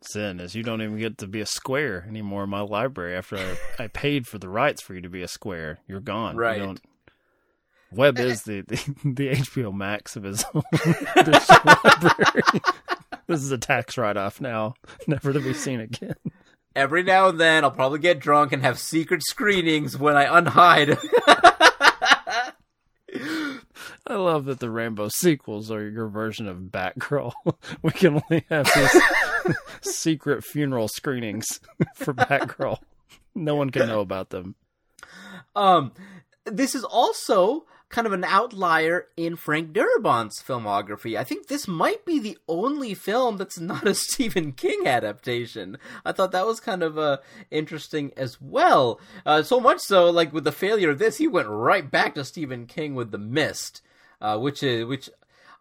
sin 0.03 0.41
is 0.41 0.55
you 0.55 0.63
don't 0.63 0.83
even 0.83 0.99
get 0.99 1.19
to 1.19 1.27
be 1.27 1.41
a 1.41 1.47
square 1.47 2.05
anymore 2.09 2.45
in 2.45 2.51
my 2.51 2.61
library 2.61 3.15
after 3.15 3.37
I, 3.37 3.85
I 3.85 3.87
paid 3.87 4.27
for 4.27 4.39
the 4.39 4.49
rights 4.49 4.83
for 4.83 4.95
you 4.95 5.01
to 5.03 5.09
be 5.09 5.23
a 5.23 5.29
square. 5.29 5.79
You're 5.87 6.01
gone. 6.01 6.37
Right. 6.37 6.61
You 6.61 6.77
Webb 7.93 8.19
is 8.19 8.43
the, 8.43 8.63
the, 8.63 8.77
the 9.05 9.31
HBO 9.31 9.75
Max 9.75 10.17
of 10.17 10.23
his 10.23 10.45
own 10.55 10.63
library. 11.17 12.61
this 13.27 13.43
is 13.43 13.51
a 13.51 13.59
tax 13.59 13.99
write 13.99 14.17
off 14.17 14.41
now, 14.41 14.75
never 15.07 15.33
to 15.33 15.41
be 15.41 15.53
seen 15.53 15.81
again 15.81 16.15
every 16.75 17.03
now 17.03 17.29
and 17.29 17.41
then 17.41 17.65
I'll 17.65 17.71
probably 17.71 17.99
get 17.99 18.21
drunk 18.21 18.53
and 18.53 18.63
have 18.63 18.79
secret 18.79 19.23
screenings 19.23 19.99
when 19.99 20.17
I 20.17 20.27
unhide. 20.27 20.99
I 24.11 24.17
love 24.17 24.47
that 24.47 24.59
the 24.59 24.71
Rambo 24.71 25.09
sequels 25.09 25.71
are 25.71 25.89
your 25.89 26.09
version 26.09 26.49
of 26.49 26.59
Batgirl. 26.59 27.33
we 27.83 27.93
can 27.93 28.21
only 28.29 28.45
have 28.49 28.69
these 28.75 29.57
secret 29.83 30.43
funeral 30.43 30.89
screenings 30.89 31.61
for 31.95 32.13
Batgirl. 32.13 32.79
No 33.37 33.55
one 33.55 33.71
can 33.71 33.87
know 33.87 34.01
about 34.01 34.31
them. 34.31 34.57
Um, 35.55 35.93
this 36.45 36.75
is 36.75 36.83
also 36.83 37.67
kind 37.91 38.07
of 38.07 38.13
an 38.13 38.25
outlier 38.25 39.09
in 39.17 39.35
Frank 39.35 39.73
Darabont's 39.73 40.41
filmography. 40.41 41.19
I 41.19 41.25
think 41.25 41.49
this 41.49 41.67
might 41.67 42.07
be 42.07 42.21
the 42.21 42.39
only 42.49 42.95
film 42.95 43.37
that's 43.37 43.59
not 43.59 43.87
a 43.87 43.95
Stephen 43.97 44.53
King 44.53 44.87
adaptation. 44.87 45.77
I 46.05 46.13
thought 46.13 46.33
that 46.33 46.47
was 46.47 46.61
kind 46.61 46.83
of 46.83 46.97
uh, 46.97 47.19
interesting 47.51 48.13
as 48.17 48.41
well. 48.41 49.01
Uh, 49.27 49.43
so 49.43 49.61
much 49.61 49.81
so, 49.81 50.09
like 50.09 50.33
with 50.33 50.45
the 50.45 50.53
failure 50.53 50.91
of 50.91 50.99
this, 51.01 51.19
he 51.19 51.27
went 51.27 51.49
right 51.49 51.91
back 51.91 52.15
to 52.15 52.25
Stephen 52.25 52.67
King 52.67 52.95
with 52.95 53.11
The 53.11 53.19
Mist, 53.19 53.83
uh, 54.21 54.39
which 54.39 54.63
is 54.63 54.87
which 54.87 55.11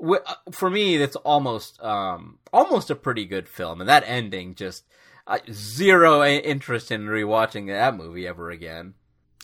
uh, 0.02 0.36
for 0.52 0.70
me 0.70 0.98
that's 0.98 1.16
almost 1.18 1.82
um, 1.82 2.38
almost 2.54 2.92
a 2.92 2.96
pretty 2.96 3.26
good 3.26 3.50
film, 3.50 3.82
and 3.82 3.90
that 3.90 4.04
ending 4.06 4.54
just 4.54 4.86
uh, 5.26 5.40
zero 5.52 6.24
interest 6.24 6.92
in 6.92 7.08
rewatching 7.08 7.68
that 7.68 7.98
movie 7.98 8.28
ever 8.28 8.52
again. 8.52 8.94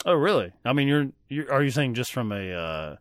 Oh, 0.06 0.14
really? 0.14 0.52
I 0.64 0.74
mean, 0.74 0.88
you're, 0.88 1.08
you're 1.30 1.52
are 1.52 1.64
you 1.64 1.72
saying 1.72 1.94
just 1.94 2.12
from 2.12 2.32
a 2.32 2.52
uh, 2.52 2.96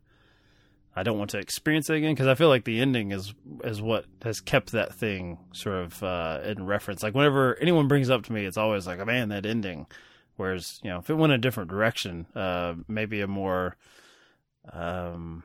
I 0.96 1.02
don't 1.02 1.18
want 1.18 1.30
to 1.30 1.38
experience 1.38 1.90
it 1.90 1.96
again 1.96 2.14
because 2.14 2.28
I 2.28 2.34
feel 2.34 2.48
like 2.48 2.64
the 2.64 2.80
ending 2.80 3.10
is 3.10 3.34
is 3.64 3.82
what 3.82 4.04
has 4.22 4.40
kept 4.40 4.72
that 4.72 4.94
thing 4.94 5.38
sort 5.52 5.76
of 5.76 6.02
uh, 6.02 6.40
in 6.44 6.66
reference. 6.66 7.02
Like 7.02 7.14
whenever 7.14 7.56
anyone 7.56 7.88
brings 7.88 8.10
up 8.10 8.22
to 8.24 8.32
me, 8.32 8.44
it's 8.44 8.56
always 8.56 8.86
like, 8.86 9.00
oh, 9.00 9.04
"Man, 9.04 9.30
that 9.30 9.46
ending." 9.46 9.86
Whereas 10.36 10.80
you 10.82 10.90
know, 10.90 10.98
if 10.98 11.10
it 11.10 11.14
went 11.14 11.32
a 11.32 11.38
different 11.38 11.70
direction, 11.70 12.26
uh, 12.34 12.74
maybe 12.86 13.20
a 13.20 13.26
more 13.26 13.76
um, 14.72 15.42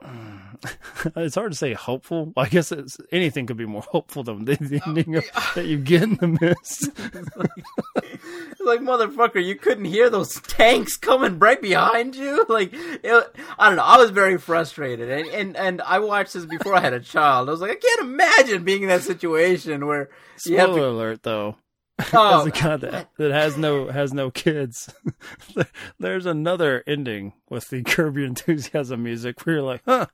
it's 1.16 1.34
hard 1.34 1.52
to 1.52 1.58
say 1.58 1.74
hopeful. 1.74 2.32
I 2.36 2.48
guess 2.48 2.72
it's, 2.72 2.98
anything 3.10 3.46
could 3.46 3.56
be 3.56 3.66
more 3.66 3.82
hopeful 3.90 4.22
than 4.22 4.44
the, 4.44 4.56
the 4.56 4.80
ending 4.86 5.16
of, 5.16 5.24
that 5.54 5.66
you 5.66 5.78
get 5.78 6.02
in 6.02 6.14
the 6.16 6.28
mist. 6.28 6.90
Like 8.64 8.80
motherfucker, 8.80 9.42
you 9.42 9.54
couldn't 9.54 9.84
hear 9.84 10.10
those 10.10 10.40
tanks 10.42 10.96
coming 10.96 11.38
right 11.38 11.60
behind 11.60 12.16
you. 12.16 12.44
Like 12.48 12.70
it, 12.72 13.36
I 13.58 13.68
don't 13.68 13.76
know. 13.76 13.84
I 13.84 13.98
was 13.98 14.10
very 14.10 14.36
frustrated, 14.38 15.10
and, 15.10 15.28
and 15.28 15.56
and 15.56 15.82
I 15.82 16.00
watched 16.00 16.34
this 16.34 16.44
before 16.44 16.74
I 16.74 16.80
had 16.80 16.92
a 16.92 17.00
child. 17.00 17.48
I 17.48 17.52
was 17.52 17.60
like, 17.60 17.70
I 17.70 17.74
can't 17.76 18.00
imagine 18.00 18.64
being 18.64 18.82
in 18.82 18.88
that 18.88 19.02
situation 19.02 19.86
where 19.86 20.08
you 20.44 20.56
Spoiler 20.56 20.58
have 20.58 20.74
to. 20.74 20.88
alert, 20.88 21.22
though. 21.22 21.56
Oh, 22.12 22.40
As 22.40 22.46
a 22.46 22.48
oh, 22.48 22.50
guy 22.50 22.76
that, 22.76 23.10
that 23.16 23.30
has 23.30 23.56
no 23.56 23.88
has 23.88 24.12
no 24.12 24.30
kids, 24.30 24.92
there's 25.98 26.26
another 26.26 26.82
ending 26.86 27.34
with 27.50 27.68
the 27.70 27.82
Curb 27.82 28.16
Your 28.16 28.26
Enthusiasm 28.26 29.02
music 29.02 29.44
where 29.44 29.56
you're 29.56 29.64
like, 29.64 29.82
huh. 29.84 30.06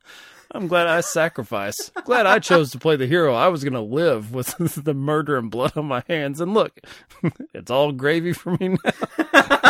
I'm 0.50 0.68
glad 0.68 0.87
I 0.87 1.00
sacrificed. 1.00 1.92
Glad 2.04 2.26
I 2.26 2.38
chose 2.38 2.70
to 2.72 2.78
play 2.78 2.96
the 2.96 3.07
hero. 3.07 3.35
I 3.35 3.48
was 3.48 3.64
going 3.64 3.74
to 3.74 3.80
live 3.80 4.33
with 4.33 4.54
the 4.85 4.94
murder 4.94 5.37
and 5.37 5.50
blood 5.50 5.76
on 5.76 5.87
my 5.87 6.02
hands. 6.09 6.40
And 6.40 6.54
look, 6.54 6.80
it's 7.54 7.70
all 7.70 7.92
gravy 7.92 8.33
for 8.33 8.57
me 8.59 8.76
now. 8.85 8.92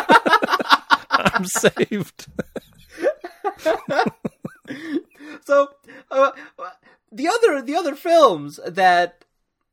I'm 1.11 1.45
saved. 1.47 2.27
so 5.45 5.69
uh, 6.11 6.31
the 7.11 7.29
other 7.29 7.63
the 7.63 7.77
other 7.77 7.95
films 7.95 8.61
that 8.67 9.25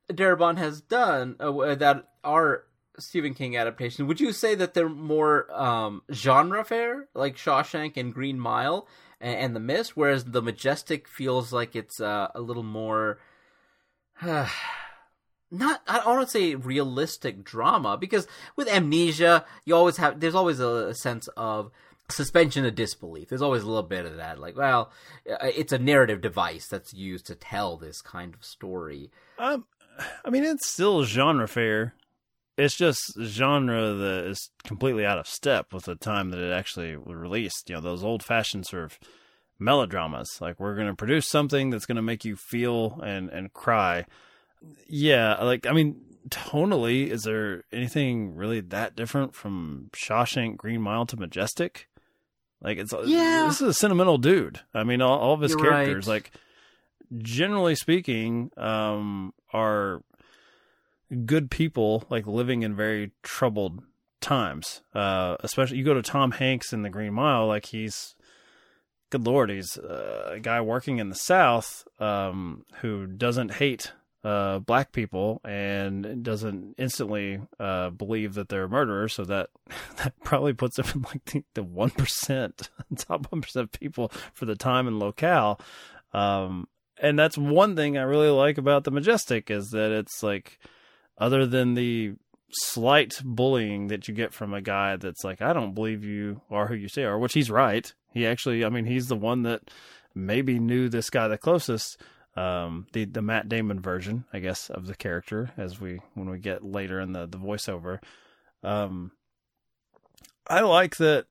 Darabont 0.09 0.57
has 0.57 0.81
done 0.81 1.35
uh, 1.39 1.75
that 1.75 2.07
are 2.23 2.63
Stephen 2.99 3.33
King 3.33 3.57
adaptations, 3.57 4.07
would 4.07 4.19
you 4.19 4.31
say 4.31 4.55
that 4.55 4.73
they're 4.73 4.89
more 4.89 5.51
um, 5.51 6.03
genre 6.11 6.63
fare, 6.63 7.07
like 7.13 7.35
Shawshank 7.35 7.97
and 7.97 8.13
Green 8.13 8.39
Mile 8.39 8.87
and, 9.21 9.37
and 9.37 9.55
The 9.55 9.59
Mist, 9.59 9.95
whereas 9.95 10.25
The 10.25 10.41
Majestic 10.41 11.07
feels 11.07 11.53
like 11.53 11.75
it's 11.75 12.01
uh, 12.01 12.29
a 12.35 12.41
little 12.41 12.63
more. 12.63 13.19
not 14.23 15.81
I 15.85 15.97
don't 15.97 16.05
want 16.05 16.27
to 16.27 16.31
say 16.31 16.55
realistic 16.55 17.43
drama 17.43 17.97
because 17.97 18.25
with 18.55 18.69
amnesia 18.69 19.43
you 19.65 19.75
always 19.75 19.97
have 19.97 20.21
there's 20.21 20.35
always 20.35 20.61
a, 20.61 20.87
a 20.87 20.95
sense 20.95 21.27
of 21.35 21.71
suspension 22.11 22.65
of 22.65 22.75
disbelief. 22.75 23.29
There's 23.29 23.41
always 23.41 23.63
a 23.63 23.67
little 23.67 23.83
bit 23.83 24.05
of 24.05 24.17
that, 24.17 24.39
like, 24.39 24.57
well, 24.57 24.91
uh, 25.29 25.37
it's 25.55 25.71
a 25.71 25.79
narrative 25.79 26.21
device 26.21 26.67
that's 26.67 26.93
used 26.93 27.25
to 27.27 27.35
tell 27.35 27.77
this 27.77 28.01
kind 28.01 28.33
of 28.33 28.43
story. 28.43 29.11
Um, 29.39 29.65
I 30.23 30.29
mean, 30.29 30.43
it's 30.43 30.69
still 30.69 31.03
genre 31.03 31.47
fare. 31.47 31.93
It's 32.61 32.75
just 32.75 33.01
genre 33.21 33.93
that 33.93 34.25
is 34.25 34.49
completely 34.63 35.05
out 35.05 35.17
of 35.17 35.27
step 35.27 35.73
with 35.73 35.85
the 35.85 35.95
time 35.95 36.29
that 36.29 36.39
it 36.39 36.51
actually 36.51 36.95
was 36.97 37.15
released. 37.15 37.69
You 37.69 37.75
know, 37.75 37.81
those 37.81 38.03
old 38.03 38.23
fashioned 38.23 38.67
sort 38.67 38.83
of 38.83 38.99
melodramas. 39.59 40.27
Like 40.39 40.59
we're 40.59 40.75
going 40.75 40.87
to 40.87 40.95
produce 40.95 41.27
something 41.27 41.69
that's 41.69 41.85
going 41.85 41.95
to 41.97 42.01
make 42.01 42.25
you 42.25 42.35
feel 42.35 42.99
and 43.03 43.29
and 43.29 43.53
cry. 43.53 44.05
Yeah, 44.87 45.35
like 45.43 45.65
I 45.65 45.71
mean, 45.71 46.01
tonally, 46.29 47.07
is 47.07 47.23
there 47.23 47.63
anything 47.71 48.35
really 48.35 48.59
that 48.61 48.95
different 48.95 49.33
from 49.35 49.89
Shawshank, 49.93 50.57
Green 50.57 50.81
Mile 50.81 51.05
to 51.07 51.17
Majestic? 51.17 51.87
Like 52.61 52.77
it's 52.77 52.93
Yeah. 53.05 53.45
this 53.47 53.61
is 53.61 53.67
a 53.69 53.73
sentimental 53.73 54.17
dude. 54.17 54.59
I 54.73 54.83
mean, 54.83 55.01
all, 55.01 55.17
all 55.17 55.33
of 55.33 55.41
his 55.41 55.51
You're 55.51 55.61
characters, 55.61 56.07
right. 56.07 56.13
like 56.13 56.31
generally 57.17 57.75
speaking, 57.75 58.51
um, 58.57 59.33
are 59.51 60.03
good 61.25 61.51
people, 61.51 62.05
like 62.09 62.25
living 62.25 62.63
in 62.63 62.75
very 62.75 63.11
troubled 63.23 63.81
times. 64.19 64.81
Uh, 64.93 65.37
especially 65.41 65.77
you 65.77 65.83
go 65.83 65.93
to 65.93 66.01
Tom 66.01 66.31
Hanks 66.31 66.73
in 66.73 66.83
The 66.83 66.89
Green 66.89 67.13
Mile, 67.13 67.47
like 67.47 67.67
he's 67.67 68.15
good 69.09 69.25
lord, 69.25 69.49
he's 69.49 69.77
a 69.77 70.39
guy 70.41 70.61
working 70.61 70.99
in 70.99 71.09
the 71.09 71.15
South 71.15 71.85
um, 71.99 72.65
who 72.81 73.05
doesn't 73.05 73.55
hate 73.55 73.91
uh, 74.23 74.59
black 74.59 74.91
people 74.91 75.41
and 75.43 76.23
doesn't 76.23 76.75
instantly 76.77 77.39
uh, 77.59 77.89
believe 77.89 78.35
that 78.35 78.49
they're 78.49 78.67
murderers. 78.67 79.13
So 79.13 79.25
that 79.25 79.49
that 79.97 80.13
probably 80.23 80.53
puts 80.53 80.79
him 80.79 80.85
in 80.93 81.01
like 81.01 81.25
the, 81.25 81.43
the 81.53 81.63
one 81.63 81.89
percent, 81.91 82.69
top 82.97 83.31
one 83.31 83.41
percent 83.41 83.65
of 83.65 83.79
people 83.79 84.11
for 84.33 84.45
the 84.45 84.55
time 84.55 84.87
and 84.87 84.99
locale. 84.99 85.59
Um, 86.13 86.67
and 87.01 87.17
that's 87.17 87.37
one 87.37 87.75
thing 87.75 87.97
I 87.97 88.03
really 88.03 88.29
like 88.29 88.57
about 88.57 88.83
the 88.83 88.91
Majestic 88.91 89.49
is 89.49 89.69
that 89.71 89.91
it's 89.91 90.21
like, 90.21 90.59
other 91.17 91.45
than 91.45 91.73
the 91.73 92.13
slight 92.51 93.13
bullying 93.23 93.87
that 93.87 94.07
you 94.07 94.13
get 94.13 94.33
from 94.33 94.53
a 94.53 94.61
guy 94.61 94.97
that's 94.97 95.23
like, 95.23 95.41
I 95.41 95.53
don't 95.53 95.73
believe 95.73 96.03
you 96.03 96.41
are 96.49 96.67
who 96.67 96.75
you 96.75 96.87
say 96.87 97.03
are, 97.03 97.17
which 97.17 97.33
he's 97.33 97.49
right. 97.49 97.91
He 98.13 98.25
actually, 98.25 98.65
I 98.65 98.69
mean, 98.69 98.85
he's 98.85 99.07
the 99.07 99.15
one 99.15 99.43
that 99.43 99.61
maybe 100.13 100.59
knew 100.59 100.89
this 100.89 101.09
guy 101.09 101.27
the 101.27 101.37
closest. 101.37 102.01
Um, 102.33 102.87
the 102.93 103.03
the 103.03 103.21
Matt 103.21 103.49
Damon 103.49 103.81
version, 103.81 104.23
I 104.31 104.39
guess, 104.39 104.69
of 104.69 104.87
the 104.87 104.95
character 104.95 105.51
as 105.57 105.81
we 105.81 105.99
when 106.13 106.29
we 106.29 106.39
get 106.39 106.63
later 106.63 107.01
in 107.01 107.11
the 107.11 107.27
the 107.27 107.37
voiceover. 107.37 107.99
Um, 108.63 109.11
I 110.47 110.61
like 110.61 110.95
that. 110.97 111.25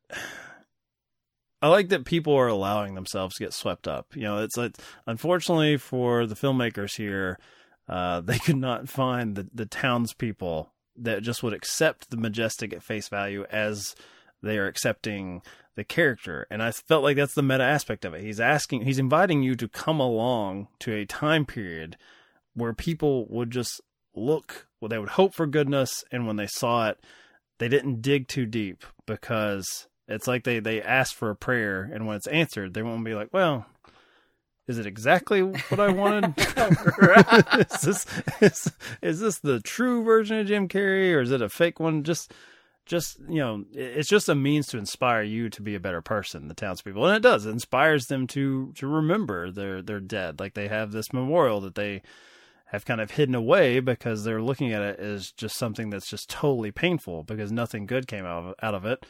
I 1.62 1.68
like 1.68 1.88
that 1.88 2.04
people 2.04 2.34
are 2.34 2.48
allowing 2.48 2.94
themselves 2.94 3.36
to 3.36 3.44
get 3.44 3.54
swept 3.54 3.88
up. 3.88 4.14
You 4.14 4.22
know, 4.22 4.42
it's 4.42 4.56
like 4.56 4.76
unfortunately 5.06 5.78
for 5.78 6.26
the 6.26 6.34
filmmakers 6.34 6.96
here, 6.96 7.38
uh, 7.88 8.20
they 8.20 8.38
could 8.38 8.56
not 8.56 8.88
find 8.88 9.36
the 9.36 9.48
the 9.52 9.66
townspeople 9.66 10.72
that 10.96 11.22
just 11.22 11.42
would 11.42 11.52
accept 11.52 12.10
the 12.10 12.16
majestic 12.16 12.72
at 12.72 12.82
face 12.82 13.08
value 13.08 13.44
as 13.50 13.94
they 14.42 14.58
are 14.58 14.66
accepting 14.66 15.42
the 15.76 15.84
character. 15.84 16.46
And 16.50 16.62
I 16.62 16.72
felt 16.72 17.02
like 17.02 17.16
that's 17.16 17.34
the 17.34 17.42
meta 17.42 17.64
aspect 17.64 18.04
of 18.04 18.14
it. 18.14 18.22
He's 18.22 18.40
asking, 18.40 18.82
he's 18.82 18.98
inviting 18.98 19.42
you 19.42 19.54
to 19.56 19.68
come 19.68 20.00
along 20.00 20.68
to 20.80 20.92
a 20.92 21.06
time 21.06 21.46
period 21.46 21.96
where 22.54 22.72
people 22.72 23.26
would 23.28 23.50
just 23.50 23.80
look, 24.14 24.66
well, 24.80 24.88
they 24.88 24.98
would 24.98 25.10
hope 25.10 25.34
for 25.34 25.46
goodness. 25.46 26.04
And 26.10 26.26
when 26.26 26.36
they 26.36 26.48
saw 26.48 26.88
it, 26.88 26.98
they 27.58 27.68
didn't 27.68 28.02
dig 28.02 28.28
too 28.28 28.46
deep 28.46 28.84
because 29.06 29.86
it's 30.08 30.26
like 30.26 30.44
they, 30.44 30.58
they 30.58 30.82
asked 30.82 31.14
for 31.14 31.30
a 31.30 31.36
prayer. 31.36 31.88
And 31.92 32.06
when 32.06 32.16
it's 32.16 32.26
answered, 32.26 32.74
they 32.74 32.82
won't 32.82 33.04
be 33.04 33.14
like, 33.14 33.28
well, 33.32 33.66
is 34.70 34.78
it 34.78 34.87
exactly 34.87 35.42
what 35.42 35.80
I 35.80 35.88
wanted? 35.88 36.33
is 36.38 37.80
this 37.80 38.06
is, 38.40 38.72
is 39.02 39.20
this 39.20 39.38
the 39.40 39.61
true 39.61 40.04
version 40.04 40.38
of 40.38 40.46
Jim 40.46 40.68
Carrey 40.68 41.12
or 41.12 41.20
is 41.20 41.33
it 41.33 41.42
a 41.42 41.48
fake 41.48 41.80
one? 41.80 42.04
Just 42.04 42.33
just 42.87 43.18
you 43.28 43.40
know, 43.40 43.64
it's 43.72 44.09
just 44.09 44.28
a 44.28 44.35
means 44.35 44.68
to 44.68 44.78
inspire 44.78 45.22
you 45.22 45.50
to 45.50 45.61
be 45.61 45.74
a 45.74 45.80
better 45.80 46.00
person, 46.00 46.48
the 46.48 46.54
townspeople, 46.54 47.04
and 47.04 47.16
it 47.16 47.22
does. 47.22 47.46
It 47.46 47.50
inspires 47.50 48.06
them 48.06 48.28
to 48.28 48.72
to 48.76 48.87
remember 48.87 49.50
their 49.50 49.83
their 49.83 50.00
dead. 50.00 50.38
Like 50.38 50.54
they 50.54 50.68
have 50.68 50.92
this 50.92 51.12
memorial 51.12 51.61
that 51.62 51.74
they 51.74 52.02
have 52.66 52.85
kind 52.85 53.00
of 53.00 53.11
hidden 53.11 53.35
away 53.35 53.80
because 53.80 54.22
they're 54.22 54.40
looking 54.40 54.72
at 54.72 54.83
it 54.83 55.00
as 55.00 55.33
just 55.33 55.56
something 55.56 55.90
that's 55.90 56.09
just 56.09 56.30
totally 56.30 56.70
painful 56.70 57.24
because 57.24 57.50
nothing 57.50 57.85
good 57.85 58.06
came 58.06 58.24
out 58.24 58.44
of, 58.44 58.54
out 58.62 58.74
of 58.74 58.85
it. 58.85 59.04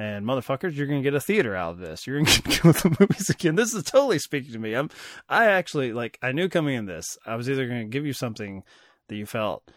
And 0.00 0.24
motherfuckers, 0.24 0.76
you're 0.76 0.86
gonna 0.86 1.02
get 1.02 1.14
a 1.14 1.20
theater 1.20 1.56
out 1.56 1.72
of 1.72 1.78
this. 1.78 2.06
You're 2.06 2.22
gonna 2.22 2.38
go 2.62 2.72
to 2.72 2.88
the 2.88 2.96
movies 3.00 3.28
again. 3.28 3.56
This 3.56 3.74
is 3.74 3.82
totally 3.82 4.20
speaking 4.20 4.52
to 4.52 4.58
me. 4.58 4.74
I'm, 4.74 4.90
I 5.28 5.46
actually 5.46 5.92
like. 5.92 6.18
I 6.22 6.32
knew 6.32 6.48
coming 6.48 6.76
in 6.76 6.86
this, 6.86 7.18
I 7.26 7.34
was 7.34 7.50
either 7.50 7.66
gonna 7.66 7.84
give 7.84 8.06
you 8.06 8.12
something 8.12 8.62
that 9.08 9.16
you 9.16 9.26
felt 9.26 9.68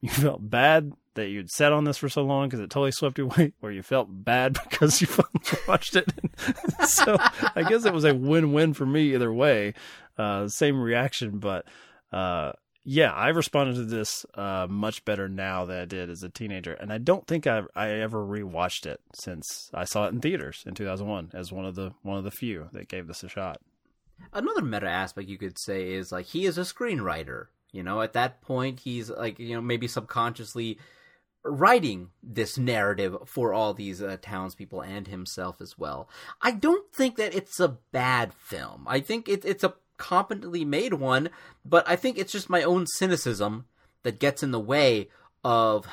you 0.00 0.10
felt 0.10 0.48
bad 0.48 0.92
that 1.14 1.28
you'd 1.28 1.50
sat 1.50 1.72
on 1.72 1.84
this 1.84 1.96
for 1.96 2.08
so 2.08 2.22
long 2.22 2.48
because 2.48 2.60
it 2.60 2.70
totally 2.70 2.92
swept 2.92 3.18
you 3.18 3.24
away, 3.30 3.52
or 3.62 3.70
you 3.70 3.82
felt 3.82 4.08
bad 4.10 4.58
because 4.70 5.00
you 5.00 5.08
watched 5.66 5.96
it. 5.96 6.12
so 6.86 7.16
I 7.54 7.62
guess 7.62 7.84
it 7.84 7.92
was 7.94 8.04
a 8.04 8.14
win-win 8.14 8.74
for 8.74 8.86
me 8.86 9.14
either 9.14 9.32
way. 9.32 9.74
Uh, 10.16 10.48
same 10.48 10.80
reaction, 10.80 11.38
but 11.38 11.66
uh, 12.12 12.52
yeah, 12.84 13.12
I 13.12 13.28
responded 13.28 13.76
to 13.76 13.84
this 13.84 14.26
uh, 14.34 14.66
much 14.68 15.04
better 15.06 15.26
now 15.26 15.64
than 15.64 15.78
I 15.78 15.84
did 15.86 16.10
as 16.10 16.22
a 16.22 16.28
teenager, 16.28 16.74
and 16.74 16.92
I 16.92 16.98
don't 16.98 17.26
think 17.26 17.46
I 17.46 17.62
I 17.74 17.88
ever 17.90 18.24
rewatched 18.24 18.84
it 18.84 19.00
since 19.14 19.70
I 19.72 19.84
saw 19.84 20.06
it 20.06 20.12
in 20.12 20.20
theaters 20.20 20.62
in 20.66 20.74
2001 20.74 21.30
as 21.32 21.50
one 21.50 21.64
of 21.64 21.74
the 21.74 21.92
one 22.02 22.18
of 22.18 22.24
the 22.24 22.30
few 22.30 22.68
that 22.72 22.88
gave 22.88 23.06
this 23.06 23.22
a 23.22 23.28
shot. 23.28 23.60
Another 24.32 24.62
meta 24.62 24.88
aspect 24.88 25.28
you 25.28 25.38
could 25.38 25.58
say 25.58 25.92
is 25.92 26.12
like 26.12 26.26
he 26.26 26.44
is 26.44 26.58
a 26.58 26.62
screenwriter. 26.62 27.46
You 27.72 27.82
know, 27.82 28.02
at 28.02 28.12
that 28.12 28.40
point, 28.42 28.80
he's 28.80 29.10
like, 29.10 29.38
you 29.38 29.54
know, 29.54 29.60
maybe 29.60 29.88
subconsciously 29.88 30.78
writing 31.44 32.10
this 32.22 32.56
narrative 32.56 33.16
for 33.26 33.52
all 33.52 33.74
these 33.74 34.00
uh, 34.00 34.16
townspeople 34.22 34.82
and 34.82 35.08
himself 35.08 35.60
as 35.60 35.76
well. 35.76 36.08
I 36.40 36.52
don't 36.52 36.90
think 36.92 37.16
that 37.16 37.34
it's 37.34 37.60
a 37.60 37.76
bad 37.92 38.32
film. 38.32 38.86
I 38.88 39.00
think 39.00 39.28
it, 39.28 39.44
it's 39.44 39.64
a 39.64 39.74
competently 40.04 40.66
made 40.66 40.92
one, 40.92 41.30
but 41.64 41.88
I 41.88 41.96
think 41.96 42.18
it's 42.18 42.32
just 42.32 42.50
my 42.50 42.62
own 42.62 42.86
cynicism 42.86 43.64
that 44.02 44.20
gets 44.20 44.42
in 44.42 44.50
the 44.50 44.60
way 44.60 45.08
of 45.42 45.86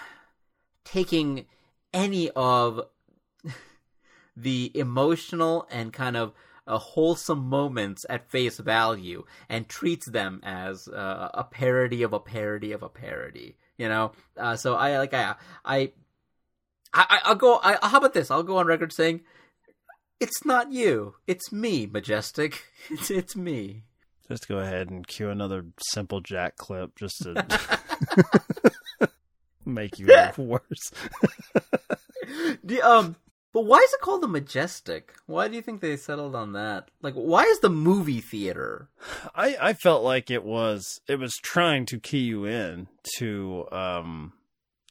taking 0.83 1.45
any 1.93 2.29
of 2.31 2.81
the 4.35 4.69
emotional 4.75 5.65
and 5.71 5.93
kind 5.93 6.17
of 6.17 6.33
uh, 6.67 6.77
wholesome 6.77 7.39
moments 7.39 8.05
at 8.09 8.29
face 8.29 8.57
value 8.57 9.23
and 9.47 9.69
treats 9.69 10.09
them 10.09 10.41
as 10.43 10.89
uh, 10.89 11.29
a 11.33 11.45
parody 11.45 12.03
of 12.03 12.11
a 12.11 12.19
parody 12.19 12.73
of 12.73 12.83
a 12.83 12.89
parody. 12.89 13.55
You 13.77 13.87
know, 13.87 14.11
uh, 14.35 14.57
so 14.57 14.75
I 14.75 14.97
like 14.97 15.13
I 15.13 15.35
I 15.63 15.93
I 16.93 17.21
I'll 17.23 17.35
go. 17.35 17.61
I, 17.63 17.77
how 17.81 17.99
about 17.99 18.13
this? 18.13 18.29
I'll 18.29 18.43
go 18.43 18.57
on 18.57 18.67
record 18.67 18.91
saying 18.91 19.21
It's 20.19 20.43
not 20.43 20.73
you. 20.73 21.15
It's 21.27 21.53
me, 21.53 21.85
Majestic. 21.85 22.65
It's 22.89 23.09
it's 23.09 23.37
me. 23.37 23.83
Just 24.31 24.47
go 24.47 24.59
ahead 24.59 24.89
and 24.89 25.05
cue 25.05 25.29
another 25.29 25.65
simple 25.89 26.21
Jack 26.21 26.55
clip 26.55 26.95
just 26.97 27.21
to 27.23 27.45
make 29.65 29.99
you 29.99 30.07
look 30.07 30.37
worse. 30.37 30.91
The, 32.63 32.81
um, 32.81 33.17
but 33.51 33.65
why 33.65 33.79
is 33.79 33.91
it 33.91 33.99
called 33.99 34.21
the 34.21 34.27
Majestic? 34.27 35.13
Why 35.25 35.49
do 35.49 35.55
you 35.55 35.61
think 35.61 35.81
they 35.81 35.97
settled 35.97 36.33
on 36.33 36.53
that? 36.53 36.89
Like, 37.01 37.15
why 37.15 37.43
is 37.43 37.59
the 37.59 37.69
movie 37.69 38.21
theater? 38.21 38.87
I, 39.35 39.57
I 39.59 39.73
felt 39.73 40.03
like 40.03 40.31
it 40.31 40.45
was 40.45 41.01
it 41.07 41.19
was 41.19 41.33
trying 41.43 41.85
to 41.87 41.99
key 41.99 42.19
you 42.19 42.45
in 42.45 42.87
to 43.17 43.65
um 43.73 44.31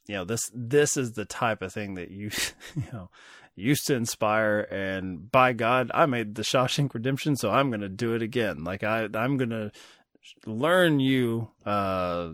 you 0.06 0.16
know 0.16 0.24
this 0.24 0.42
this 0.52 0.98
is 0.98 1.12
the 1.12 1.24
type 1.24 1.62
of 1.62 1.72
thing 1.72 1.94
that 1.94 2.10
you 2.10 2.30
you 2.76 2.84
know 2.92 3.08
used 3.54 3.86
to 3.86 3.94
inspire 3.94 4.60
and 4.70 5.30
by 5.30 5.52
God 5.52 5.90
I 5.92 6.06
made 6.06 6.34
the 6.34 6.42
Shawshank 6.42 6.94
Redemption 6.94 7.36
so 7.36 7.50
I'm 7.50 7.70
gonna 7.70 7.88
do 7.88 8.14
it 8.14 8.22
again. 8.22 8.64
Like 8.64 8.82
I 8.82 9.08
I'm 9.14 9.36
gonna 9.36 9.72
learn 10.46 11.00
you 11.00 11.48
uh 11.66 12.30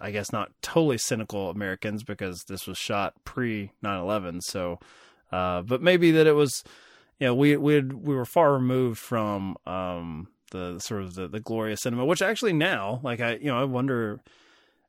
I 0.00 0.10
guess 0.10 0.32
not 0.32 0.50
totally 0.62 0.98
cynical 0.98 1.50
Americans 1.50 2.02
because 2.02 2.44
this 2.48 2.66
was 2.66 2.76
shot 2.78 3.14
pre 3.24 3.72
9/11 3.82 4.40
so 4.42 4.78
uh 5.32 5.62
but 5.62 5.82
maybe 5.82 6.10
that 6.12 6.26
it 6.26 6.34
was 6.34 6.64
you 7.20 7.26
know 7.26 7.34
we 7.34 7.56
we 7.56 7.80
we 7.80 8.14
were 8.14 8.24
far 8.24 8.52
removed 8.52 8.98
from 8.98 9.56
um 9.66 10.28
the 10.50 10.78
sort 10.78 11.02
of 11.02 11.14
the, 11.14 11.28
the 11.28 11.40
glorious 11.40 11.82
cinema, 11.82 12.04
which 12.04 12.22
actually 12.22 12.52
now, 12.52 13.00
like 13.02 13.20
I, 13.20 13.36
you 13.36 13.46
know, 13.46 13.60
I 13.60 13.64
wonder, 13.64 14.20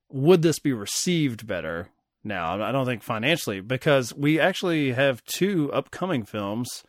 would 0.09 0.41
this 0.41 0.59
be 0.59 0.73
received 0.73 1.47
better 1.47 1.89
now? 2.27 2.61
I 2.61 2.71
don't 2.71 2.85
think 2.85 3.03
financially 3.03 3.61
because 3.61 4.13
we 4.13 4.39
actually 4.39 4.91
have 4.91 5.23
two 5.25 5.71
upcoming 5.73 6.25
films. 6.25 6.83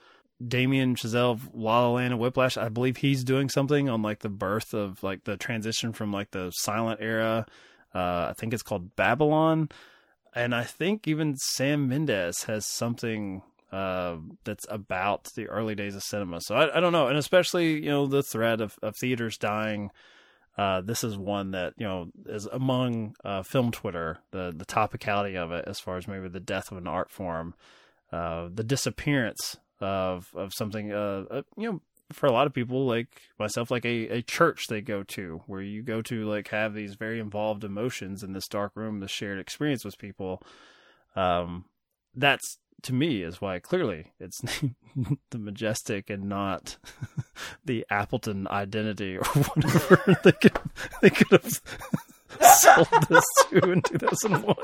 Damien 0.46 0.94
Chazelle, 0.94 1.40
La 1.52 1.80
La 1.80 1.90
Land, 1.90 2.12
and 2.12 2.20
Whiplash. 2.20 2.56
I 2.56 2.68
believe 2.68 2.98
he's 2.98 3.24
doing 3.24 3.48
something 3.48 3.88
on 3.88 4.02
like 4.02 4.20
the 4.20 4.28
birth 4.28 4.72
of 4.72 5.02
like 5.02 5.24
the 5.24 5.36
transition 5.36 5.92
from 5.92 6.12
like 6.12 6.30
the 6.30 6.50
silent 6.50 7.00
era. 7.00 7.44
Uh, 7.94 8.28
I 8.30 8.34
think 8.38 8.54
it's 8.54 8.62
called 8.62 8.94
Babylon, 8.94 9.68
and 10.34 10.54
I 10.54 10.62
think 10.62 11.08
even 11.08 11.36
Sam 11.36 11.88
Mendes 11.88 12.44
has 12.44 12.66
something 12.66 13.42
uh, 13.72 14.16
that's 14.44 14.66
about 14.68 15.28
the 15.34 15.46
early 15.46 15.74
days 15.74 15.96
of 15.96 16.02
cinema. 16.02 16.40
So 16.40 16.54
I, 16.54 16.76
I 16.76 16.80
don't 16.80 16.92
know, 16.92 17.08
and 17.08 17.18
especially 17.18 17.82
you 17.82 17.90
know 17.90 18.06
the 18.06 18.22
threat 18.22 18.60
of, 18.60 18.78
of 18.82 18.94
theaters 19.00 19.36
dying. 19.36 19.90
Uh, 20.58 20.80
this 20.80 21.04
is 21.04 21.16
one 21.16 21.52
that 21.52 21.72
you 21.78 21.86
know 21.86 22.08
is 22.26 22.46
among 22.46 23.14
uh, 23.24 23.44
film 23.44 23.70
Twitter 23.70 24.18
the 24.32 24.52
the 24.54 24.64
topicality 24.64 25.36
of 25.36 25.52
it 25.52 25.64
as 25.68 25.78
far 25.78 25.96
as 25.96 26.08
maybe 26.08 26.28
the 26.28 26.40
death 26.40 26.72
of 26.72 26.78
an 26.78 26.88
art 26.88 27.10
form, 27.10 27.54
uh, 28.12 28.48
the 28.52 28.64
disappearance 28.64 29.56
of 29.80 30.26
of 30.34 30.52
something. 30.52 30.92
Uh, 30.92 31.24
uh, 31.30 31.42
you 31.56 31.70
know, 31.70 31.80
for 32.12 32.26
a 32.26 32.32
lot 32.32 32.48
of 32.48 32.54
people 32.54 32.86
like 32.86 33.22
myself, 33.38 33.70
like 33.70 33.84
a, 33.84 34.08
a 34.08 34.22
church 34.22 34.64
they 34.68 34.80
go 34.80 35.04
to 35.04 35.42
where 35.46 35.62
you 35.62 35.80
go 35.80 36.02
to 36.02 36.24
like 36.24 36.48
have 36.48 36.74
these 36.74 36.96
very 36.96 37.20
involved 37.20 37.62
emotions 37.62 38.24
in 38.24 38.32
this 38.32 38.48
dark 38.48 38.72
room, 38.74 38.98
the 38.98 39.06
shared 39.06 39.38
experience 39.38 39.84
with 39.84 39.96
people. 39.96 40.42
Um, 41.14 41.66
that's 42.16 42.58
to 42.82 42.92
me 42.92 43.22
is 43.22 43.40
why 43.40 43.58
clearly 43.58 44.12
it's 44.20 44.40
the 45.30 45.38
majestic 45.38 46.10
and 46.10 46.28
not 46.28 46.76
the 47.64 47.86
Appleton 47.90 48.46
identity 48.48 49.16
or 49.16 49.24
whatever 49.24 50.16
they 50.24 50.32
could 50.32 50.58
they 51.02 51.10
could 51.10 51.30
have 51.30 51.60
sold 52.56 52.88
this 53.08 53.24
to 53.50 53.72
in 53.72 53.82
2001. 53.82 54.56